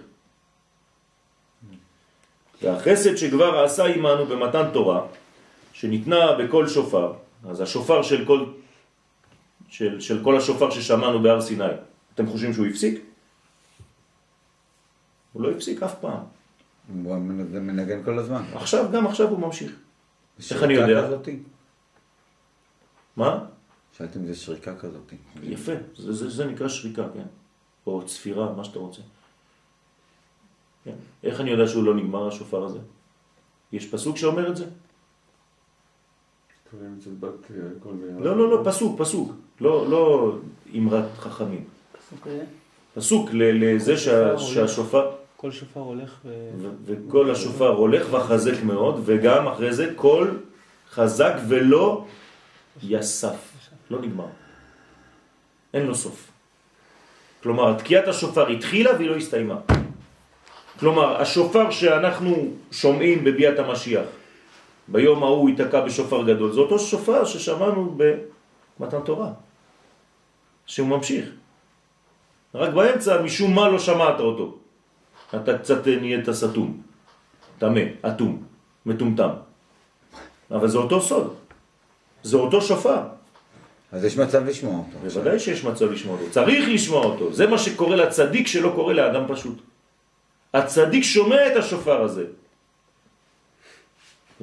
[2.62, 5.02] והחסד שכבר עשה עמנו במתן תורה,
[5.74, 7.14] שניתנה בקול שופר,
[7.50, 8.46] אז השופר של קול,
[9.70, 11.64] של, של קול השופר ששמענו בהר סיני,
[12.16, 13.02] אתם חושבים שהוא הפסיק?
[15.34, 16.24] הוא לא הפסיק אף פעם.
[17.04, 18.44] הוא מנגן- מנגן כל הזמן.
[18.54, 19.72] עכשיו, גם עכשיו הוא ממשיך.
[20.52, 21.08] איך אני שריקה יודע?
[21.08, 21.40] כזאתי?
[23.16, 23.46] מה?
[23.98, 25.14] שאלתי אם זה שריקה כזאת.
[25.44, 27.24] יפה, זה, זה, זה נקרא שריקה, כן?
[27.88, 29.02] או צפירה, מה שאתה רוצה.
[30.84, 30.96] כן.
[31.24, 32.80] איך אני יודע שהוא לא נגמר השופר הזה?
[33.72, 34.66] יש פסוק שאומר את זה?
[36.72, 38.24] קוראים אצל בת אה, כל מיני...
[38.26, 39.32] לא, לא, לא, פסוק, פסוק.
[39.62, 40.34] לא, לא
[40.78, 41.64] אמרת חכמים.
[42.94, 46.68] פסוק ל- לזה שה, שהשופר, כל שופר הולך ו...
[46.86, 50.40] וכל השופר הולך וחזק מאוד, וגם אחרי זה קול
[50.92, 52.06] חזק ולא
[52.84, 53.52] יסף.
[53.92, 54.26] לא נגמר.
[55.74, 56.28] אין לו סוף.
[57.44, 59.56] כלומר, תקיעת השופר התחילה והיא לא הסתיימה.
[60.80, 64.06] כלומר, השופר שאנחנו שומעים בביאת המשיח,
[64.88, 69.32] ביום ההוא ייתקע בשופר גדול, זה אותו שופר ששמענו במתן תורה,
[70.66, 71.30] שהוא ממשיך.
[72.56, 74.58] רק באמצע, משום מה לא שמעת אותו.
[75.36, 76.82] אתה קצת נהיית סתום,
[77.58, 78.44] טמא, אטום,
[78.86, 79.30] מטומטם.
[80.52, 81.36] אבל זה אותו סוד,
[82.24, 83.02] זה אותו שופר.
[83.92, 84.98] אז יש מצב לשמוע אותו.
[85.04, 89.24] בוודאי שיש מצב לשמוע אותו, צריך לשמוע אותו, זה מה שקורה לצדיק שלא קורה לאדם
[89.28, 89.58] פשוט.
[90.54, 92.26] הצדיק שומע את השופר הזה,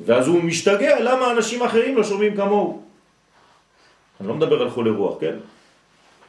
[0.07, 2.83] ואז הוא משתגע למה אנשים אחרים לא שומעים כמוהו.
[4.21, 5.37] אני לא מדבר על חולי רוח, כן?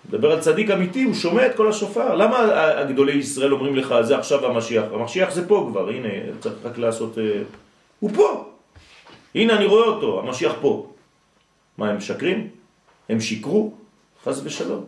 [0.10, 2.16] מדבר על צדיק אמיתי, הוא שומע את כל השופר.
[2.16, 2.38] למה
[2.80, 4.84] הגדולי ישראל אומרים לך, זה עכשיו המשיח?
[4.94, 6.10] המשיח זה פה כבר, הנה,
[6.40, 7.18] צריך רק לעשות...
[7.18, 7.42] אה,
[8.00, 8.50] הוא פה!
[9.36, 10.92] הנה אני רואה אותו, המשיח פה.
[11.78, 12.48] מה, הם משקרים?
[13.10, 13.74] הם שיקרו?
[14.24, 14.86] חס ושלום.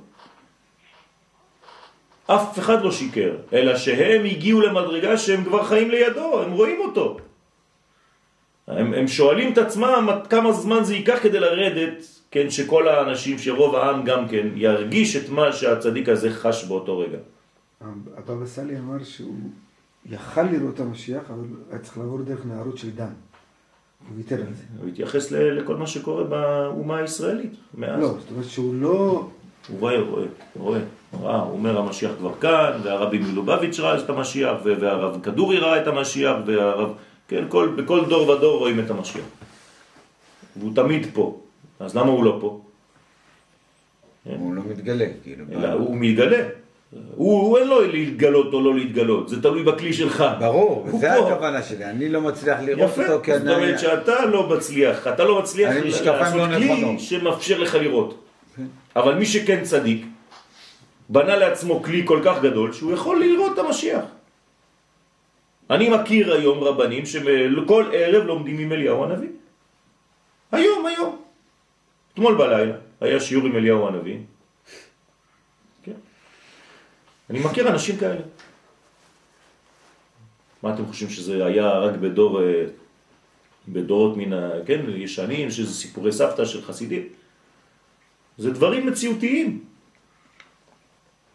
[2.28, 7.18] אף אחד לא שיקר, אלא שהם הגיעו למדרגה שהם כבר חיים לידו, הם רואים אותו.
[8.78, 13.76] הם, הם שואלים את עצמם כמה זמן זה ייקח כדי לרדת, כן, שכל האנשים, שרוב
[13.76, 17.18] העם גם כן, ירגיש את מה שהצדיק הזה חש באותו רגע.
[18.18, 19.36] הבבא סאלי אמר שהוא
[20.06, 23.14] יכל לראות את המשיח, אבל היה צריך לעבור דרך נערות של דן.
[24.10, 24.64] הוא ויתר על זה.
[24.80, 28.02] הוא התייחס לכל מה שקורה באומה הישראלית מאז.
[28.02, 29.28] לא, זאת אומרת שהוא לא...
[29.70, 30.80] הוא רואה, הוא רואה, הוא רואה.
[31.20, 35.88] ראה, הוא אומר המשיח כבר כאן, והרבי מלובביץ' ראה את המשיח, והרב כדורי ראה את
[35.88, 36.94] המשיח, והרב...
[37.32, 39.26] כן, כל, בכל דור ודור רואים את המשיח.
[40.58, 41.40] והוא תמיד פה.
[41.80, 42.62] אז למה הוא לא פה?
[44.26, 45.46] הוא לא מתגלה, כאילו.
[45.52, 46.44] אלא הוא מתגלה.
[47.16, 50.24] הוא, הוא אין לו להתגלות או לא להתגלות, זה תלוי בכלי שלך.
[50.40, 51.32] ברור, זה פה.
[51.32, 53.80] הכוונה שלי, אני לא מצליח לראות יפה, אותו כי זאת אומרת.
[53.80, 55.72] שאתה לא מצליח, אתה לא מצליח
[56.06, 57.00] לעשות לא כלי נכונות.
[57.00, 58.24] שמאפשר לך לראות.
[58.56, 58.64] כן.
[58.96, 60.06] אבל מי שכן צדיק,
[61.10, 64.04] בנה לעצמו כלי כל כך גדול שהוא יכול לראות את המשיח.
[65.72, 69.30] אני מכיר היום רבנים שכל ערב לומדים עם אליהו הנביא.
[70.52, 71.22] היום, היום.
[72.14, 74.18] אתמול בלילה היה שיעור עם אליהו הנביא.
[75.84, 76.00] כן.
[77.30, 78.22] אני מכיר אנשים כאלה.
[80.64, 82.66] מה אתם חושבים שזה היה רק בדור, אה,
[83.68, 84.34] בדורות מן.
[84.66, 87.08] כן, ישנים, שזה סיפורי סבתא של חסידים?
[88.38, 89.64] זה דברים מציאותיים.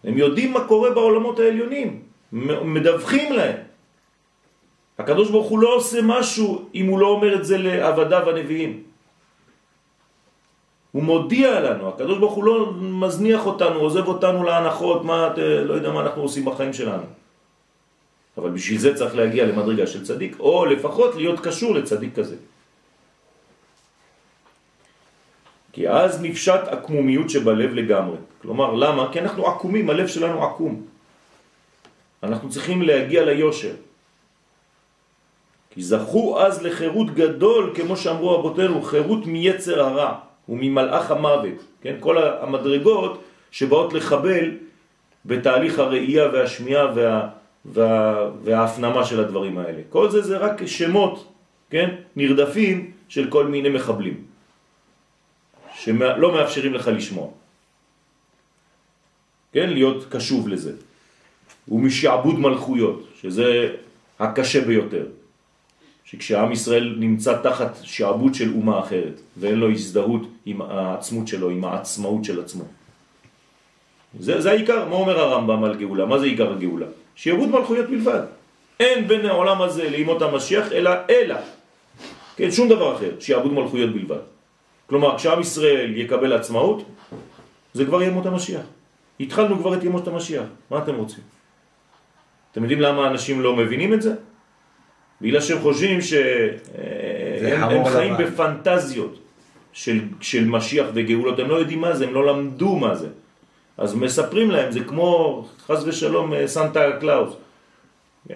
[0.04, 2.02] הם יודעים מה קורה בעולמות העליונים,
[2.62, 3.65] מדווחים להם.
[4.98, 8.82] הקדוש ברוך הוא לא עושה משהו אם הוא לא אומר את זה לעבדיו הנביאים.
[10.92, 15.92] הוא מודיע לנו, הקדוש ברוך הוא לא מזניח אותנו, עוזב אותנו להנחות, מה, לא יודע
[15.92, 17.04] מה אנחנו עושים בחיים שלנו.
[18.38, 22.36] אבל בשביל זה צריך להגיע למדרגה של צדיק, או לפחות להיות קשור לצדיק כזה.
[25.72, 28.16] כי אז נפשט עקמומיות שבלב לגמרי.
[28.42, 29.12] כלומר, למה?
[29.12, 30.82] כי אנחנו עקומים, הלב שלנו עקום.
[32.22, 33.74] אנחנו צריכים להגיע ליושר.
[35.76, 40.14] זכו אז לחירות גדול, כמו שאמרו אבותינו, חירות מיצר הרע
[40.48, 41.64] וממלאך המוות.
[41.82, 41.96] כן?
[42.00, 44.50] כל המדרגות שבאות לחבל
[45.24, 47.28] בתהליך הראייה והשמיעה וה,
[47.64, 49.80] וה, וההפנמה של הדברים האלה.
[49.90, 51.32] כל זה זה רק שמות,
[51.70, 51.94] כן?
[52.16, 54.24] נרדפים של כל מיני מחבלים,
[55.74, 57.28] שלא מאפשרים לך לשמוע.
[59.52, 59.70] כן?
[59.70, 60.72] להיות קשוב לזה.
[61.68, 63.74] ומשעבוד מלכויות, שזה
[64.18, 65.06] הקשה ביותר.
[66.06, 71.64] שכשעם ישראל נמצא תחת שעבוד של אומה אחרת, ואין לו הזדהות עם העצמות שלו, עם
[71.64, 72.64] העצמאות של עצמו.
[74.20, 76.06] זה, זה העיקר, מה אומר הרמב"ם על גאולה?
[76.06, 76.86] מה זה עיקר הגאולה?
[77.14, 78.22] שיעבוד מלכויות בלבד.
[78.80, 81.36] אין בין העולם הזה לימות המשיח אלא אלא.
[82.36, 84.22] כן, שום דבר אחר, שיעבוד מלכויות בלבד.
[84.86, 86.82] כלומר, כשעם ישראל יקבל עצמאות,
[87.74, 88.66] זה כבר ימות המשיח.
[89.20, 91.24] התחלנו כבר את ימות המשיח, מה אתם רוצים?
[92.52, 94.14] אתם יודעים למה אנשים לא מבינים את זה?
[95.20, 96.50] בגלל שהם חושבים שהם
[97.52, 98.24] הם חמור חיים לבן.
[98.24, 99.18] בפנטזיות
[99.72, 103.08] של, של משיח וגאולות, הם לא יודעים מה זה, הם לא למדו מה זה.
[103.78, 107.34] אז מספרים להם, זה כמו חס ושלום אה, סנטה קלאוס.
[108.28, 108.34] כן,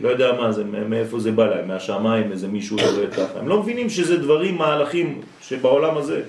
[0.00, 3.38] לא יודע מה זה, מאיפה זה בא להם, מהשמיים, איזה מישהו יורד ככה.
[3.38, 6.22] הם לא מבינים שזה דברים, מהלכים שבעולם הזה.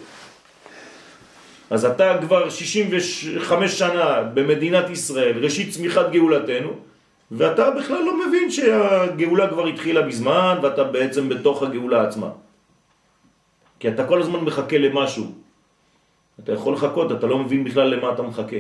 [1.70, 6.74] אז אתה כבר 65 שנה במדינת ישראל, ראשית צמיחת גאולתנו,
[7.32, 12.30] ואתה בכלל לא מבין שהגאולה כבר התחילה מזמן, ואתה בעצם בתוך הגאולה עצמה.
[13.80, 15.26] כי אתה כל הזמן מחכה למשהו.
[16.44, 18.56] אתה יכול לחכות, אתה לא מבין בכלל למה אתה מחכה.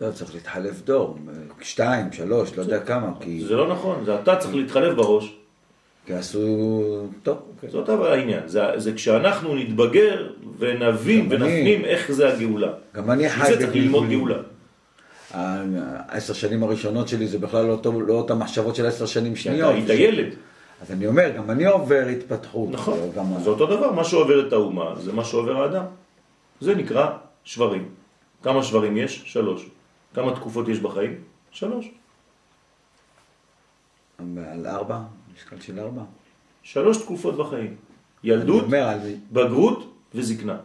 [0.00, 1.18] לא, צריך להתחלף דור,
[1.60, 5.36] שתיים, שלוש, לא יודע כמה, כי זה לא נכון, זה אתה צריך להתחלף בראש.
[6.06, 6.40] כי עשו...
[7.22, 7.70] טוב, אוקיי.
[7.70, 12.72] זאת אבל העניין, זה, זה כשאנחנו נתבגר ונבין גם אני- ונפנים איך זה הגאולה.
[12.96, 14.18] גם אני חי זה צריך ללמוד בגלגולים.
[14.26, 14.42] גאולה.
[15.34, 19.70] העשר שנים הראשונות שלי זה בכלל לא, לא אותן מחשבות של עשר שנים שניות.
[19.84, 20.34] אתה היית ילד.
[20.82, 22.68] אז אני אומר, גם אני עובר התפתחות.
[22.70, 25.84] נכון, גם זה אותו דבר, מה שעובר את האומה זה מה שעובר האדם.
[26.60, 27.88] זה נקרא שברים.
[28.42, 29.22] כמה שברים יש?
[29.26, 29.66] שלוש.
[30.14, 31.14] כמה תקופות יש בחיים?
[31.50, 31.90] שלוש.
[34.18, 34.98] על ארבע,
[35.34, 36.02] משקל של ארבע.
[36.62, 37.76] שלוש תקופות בחיים.
[38.24, 38.96] ילדות, אומר.
[39.32, 40.56] בגרות וזקנה.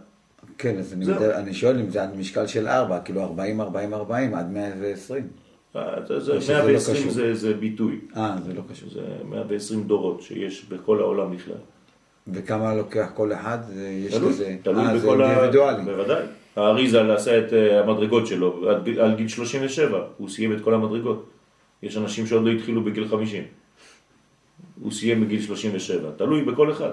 [0.58, 1.06] כן, אז אני.
[1.06, 5.28] יודע, אני שואל אם זה על משקל של ארבע, כאילו 40, 40, 40, עד 120.
[5.76, 7.12] אה, זה- זה שזה לא 120 קשור.
[7.12, 8.00] זה, זה ביטוי.
[8.18, 8.90] אה, זה לא קשור.
[8.90, 11.54] זה 120 דורות שיש בכל העולם בכלל.
[12.28, 13.58] וכמה לוקח כל אחד?
[13.68, 14.56] זה- יש תלוי, לזה...
[14.64, 15.32] תלוי אה, זה בכל ה...
[15.32, 15.84] אינדיבידואלי.
[15.84, 16.24] בוודאי.
[16.56, 21.30] האריזה עשה את אה, המדרגות שלו עד, על גיל 37, הוא סיים את כל המדרגות.
[21.84, 23.44] יש אנשים שעוד לא התחילו בגיל 50.
[24.82, 26.92] הוא סיים בגיל 37, תלוי בכל אחד.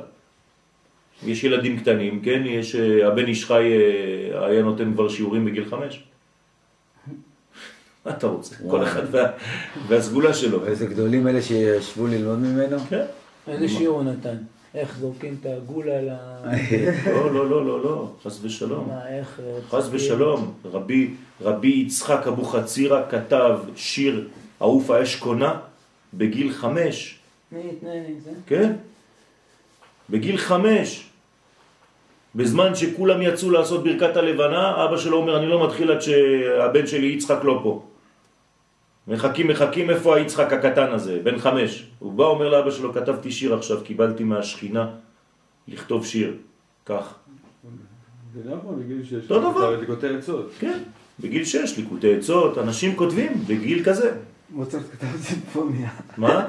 [1.25, 2.43] יש ילדים קטנים, כן?
[2.47, 6.05] יש, אה, הבן איש חי אה, היה נותן כבר שיעורים בגיל 5.
[8.07, 8.55] מה אתה רוצה?
[8.71, 9.31] כל אחד וה,
[9.89, 10.63] והסגולה שלו.
[10.63, 12.79] ואיזה גדולים אלה שישבו ללמוד ממנו?
[12.89, 13.05] כן.
[13.49, 14.37] איזה שיעור הוא נתן?
[14.75, 16.09] איך זורקים את הגולה ל...
[17.07, 18.89] לא, לא, לא, לא, לא, חס ושלום.
[18.89, 19.41] מה, איך...
[19.47, 19.89] אה, חס?
[19.91, 20.55] ושלום.
[20.65, 21.11] רבי,
[21.41, 25.59] רבי יצחק אבוחצירא כתב שיר עוף האש קונה
[26.15, 27.19] בגיל חמש,
[27.51, 28.31] תני, תני, זה.
[28.47, 28.73] כן?
[30.11, 31.11] בגיל חמש.
[32.35, 37.07] בזמן שכולם יצאו לעשות ברכת הלבנה, אבא שלו אומר, אני לא מתחיל עד שהבן שלי
[37.07, 37.85] יצחק לא פה.
[39.09, 41.87] מחכים, מחכים, איפה היצחק הקטן הזה, בן חמש.
[41.99, 44.89] הוא בא, אומר לאבא שלו, כתבתי שיר עכשיו, קיבלתי מהשכינה
[45.69, 46.37] לכתוב שיר.
[46.87, 47.15] כך.
[48.35, 49.31] זה נכון, בגיל שש.
[49.31, 49.87] אותו דבר.
[49.87, 50.51] כותב עצות.
[50.59, 50.79] כן,
[51.21, 54.17] בגיל שש, ליקוטי עצות, אנשים כותבים בגיל כזה.
[54.51, 55.91] מוצרט כתב סימפוניה.
[56.17, 56.47] מה?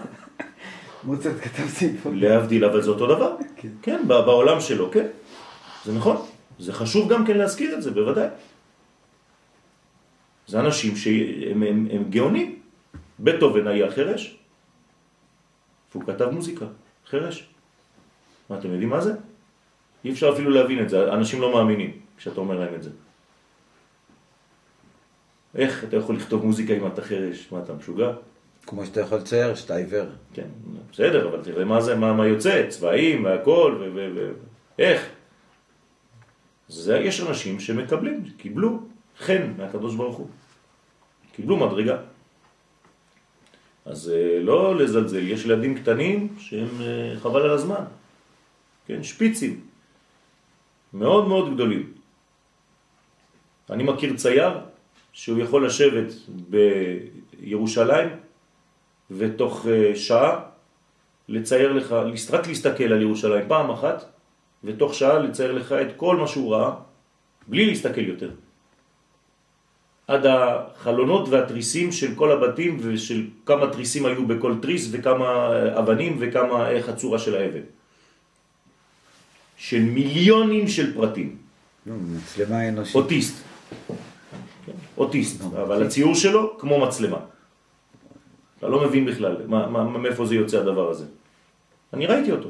[1.03, 2.29] מוצרט כתב סימפוניה.
[2.29, 3.35] להבדיל, אבל זה אותו דבר.
[3.55, 3.69] כן.
[3.81, 5.07] כן, בעולם שלו, כן.
[5.85, 6.17] זה נכון.
[6.59, 8.27] זה חשוב גם כן להזכיר את זה, בוודאי.
[10.47, 12.59] זה אנשים שהם הם, הם גאונים.
[13.19, 14.37] בטהובן היה חרש,
[15.91, 16.65] והוא כתב מוזיקה,
[17.05, 17.49] חרש.
[18.49, 19.13] מה, אתם יודעים מה זה?
[20.05, 22.89] אי אפשר אפילו להבין את זה, אנשים לא מאמינים כשאתה אומר להם את זה.
[25.55, 27.47] איך אתה יכול לכתוב מוזיקה אם אתה חרש?
[27.51, 28.11] מה, אתה משוגע?
[28.68, 30.05] כמו שאתה יכול לצייר, שאתה עיוור.
[30.34, 30.47] כן,
[30.91, 33.91] בסדר, אבל תראה מה זה, מה, מה יוצא, צבעים והכל, ו...
[33.95, 34.32] ו, ו
[34.80, 35.09] איך?
[36.68, 38.80] זה, יש אנשים שמקבלים, קיבלו
[39.18, 40.28] חן מהקדוש ברוך הוא.
[41.32, 41.97] קיבלו מדרגה.
[43.86, 47.84] אז אה, לא לזלזל, יש ילדים קטנים שהם אה, חבל על הזמן.
[48.88, 49.61] כן, שפיצים.
[50.93, 51.93] מאוד מאוד גדולים.
[53.70, 54.51] אני מכיר צייר
[55.13, 56.13] שהוא יכול לשבת
[56.49, 58.09] בירושלים
[59.12, 60.39] ותוך אה, שעה
[61.30, 61.91] לצייר לך,
[62.32, 64.05] רק להסתכל על ירושלים פעם אחת,
[64.64, 66.72] ותוך שעה לצייר לך את כל מה שהוא ראה,
[67.47, 68.32] בלי להסתכל יותר.
[70.08, 76.18] עד החלונות והתריסים של כל הבתים ושל כמה תריסים היו בכל תריס וכמה אה, אבנים
[76.20, 77.68] וכמה איך הצורה של האבן.
[79.58, 81.36] של מיליונים של פרטים.
[81.86, 82.95] לא, מצלמה אנושית.
[82.95, 83.43] אוטיסט.
[84.66, 87.36] כן, אוטיסט, אבל הציור שלו כמו מצלמה.
[88.60, 91.05] אתה לא מבין בכלל מה, מה, מאיפה זה יוצא הדבר הזה.
[91.93, 92.49] אני ראיתי אותו.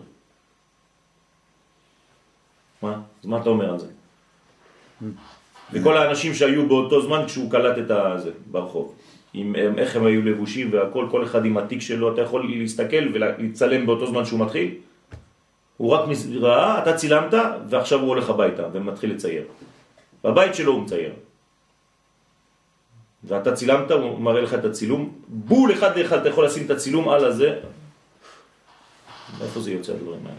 [2.82, 3.01] מה?
[3.24, 3.88] אז מה אתה אומר על זה?
[5.72, 8.95] וכל האנשים שהיו באותו זמן כשהוא קלט את הזה ברחוב.
[9.34, 13.08] עם, עם, איך הם היו לבושים והכל, כל אחד עם התיק שלו, אתה יכול להסתכל
[13.14, 14.76] ולצלם באותו זמן שהוא מתחיל.
[15.78, 17.34] הוא רק ראה, אתה צילמת,
[17.70, 19.43] ועכשיו הוא הולך הביתה ומתחיל לצייר.
[20.24, 21.14] בבית שלו הוא מצייר.
[23.24, 27.09] ואתה צילמת, הוא מראה לך את הצילום, בול אחד לאחד אתה יכול לשים את הצילום
[27.09, 27.59] על הזה.
[29.39, 30.38] מאיפה זה יוצא הדברים האלה?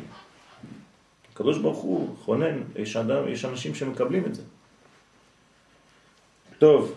[1.32, 4.42] הקדוש ברוך הוא חונן, יש, אדם, יש אנשים שמקבלים את זה.
[6.58, 6.92] טוב,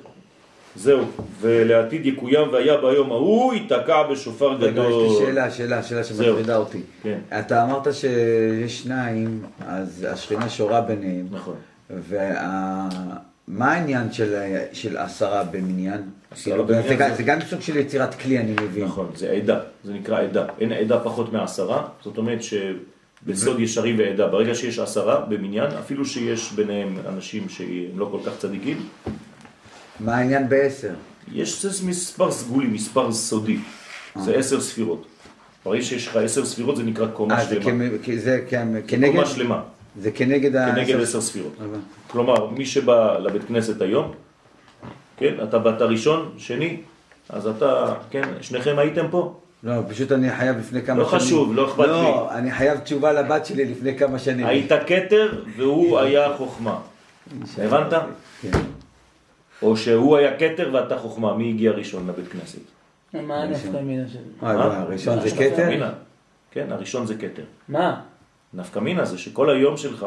[0.76, 1.06] זהו,
[1.40, 5.06] ולעתיד יקוים והיה ביום ההוא ייתקע בשופר רגע, גדול.
[5.06, 6.82] יש לי שאלה, שאלה, שאלה שמטרידה אותי.
[7.04, 7.20] כן.
[7.40, 11.28] אתה אמרת שיש שניים, אז השכינה שורה ביניהם.
[11.32, 11.56] נכון.
[13.52, 14.34] ומה העניין של,
[14.74, 16.02] של עשרה במניין?
[16.32, 18.84] עשרה כאילו, במניין זה, זה- זה גם סוג של יצירת כלי, אני מבין.
[18.86, 20.46] נכון, זה עדה, זה נקרא עדה.
[20.60, 26.52] אין עדה פחות מעשרה, זאת אומרת שבסוד ישרים ועדה, ברגע שיש עשרה במניין, אפילו שיש
[26.52, 27.68] ביניהם אנשים שהם
[28.00, 28.78] לא כל כך צדיקים,
[30.00, 30.94] מה העניין בעשר?
[31.34, 33.58] יש מספר סגולי, מספר סודי,
[34.24, 35.06] זה עשר ספירות.
[35.66, 37.84] ברגע שיש לך עשר ספירות זה נקרא קומה אה, זה שלמה.
[38.04, 38.40] כ- זה
[38.88, 39.12] כנגד?
[39.12, 39.62] קומה שלמה,
[40.02, 40.72] זה כנגד ה...
[40.76, 41.54] כנגד עשר ספירות.
[42.12, 44.12] כלומר, מי שבא לבית כנסת היום,
[45.18, 46.78] כן, אתה באת ראשון, שני,
[47.30, 49.36] אז אתה, כן, שניכם הייתם פה?
[49.64, 51.20] לא, פשוט אני חייב לפני כמה לא שנים.
[51.20, 54.46] חשוב, לא אכפת לא, אני חייב תשובה לבת שלי לפני כמה שנים.
[54.46, 56.80] היית כתר והוא היה חוכמה.
[57.58, 57.94] הבנת?
[58.42, 58.52] כן.
[59.62, 62.62] או שהוא היה כתר ואתה חוכמה, מי הגיע ראשון לבית כנסת?
[63.14, 64.20] מה הנפקא מינה של...
[64.42, 65.92] מה, הראשון זה כתר?
[66.52, 67.44] כן, הראשון זה כתר.
[67.70, 68.02] מה?
[68.54, 70.06] נפקא מינה זה שכל היום שלך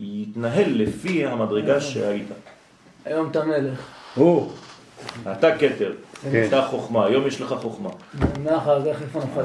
[0.00, 2.28] יתנהל לפי המדרגה שהיית.
[3.04, 3.80] היום אתה מלך.
[4.14, 4.50] הוא.
[5.32, 5.92] אתה כתר,
[6.22, 6.44] כן.
[6.48, 7.88] אתה חוכמה, היום יש לך חוכמה.
[8.44, 9.42] מה אחר כך איפה נפל?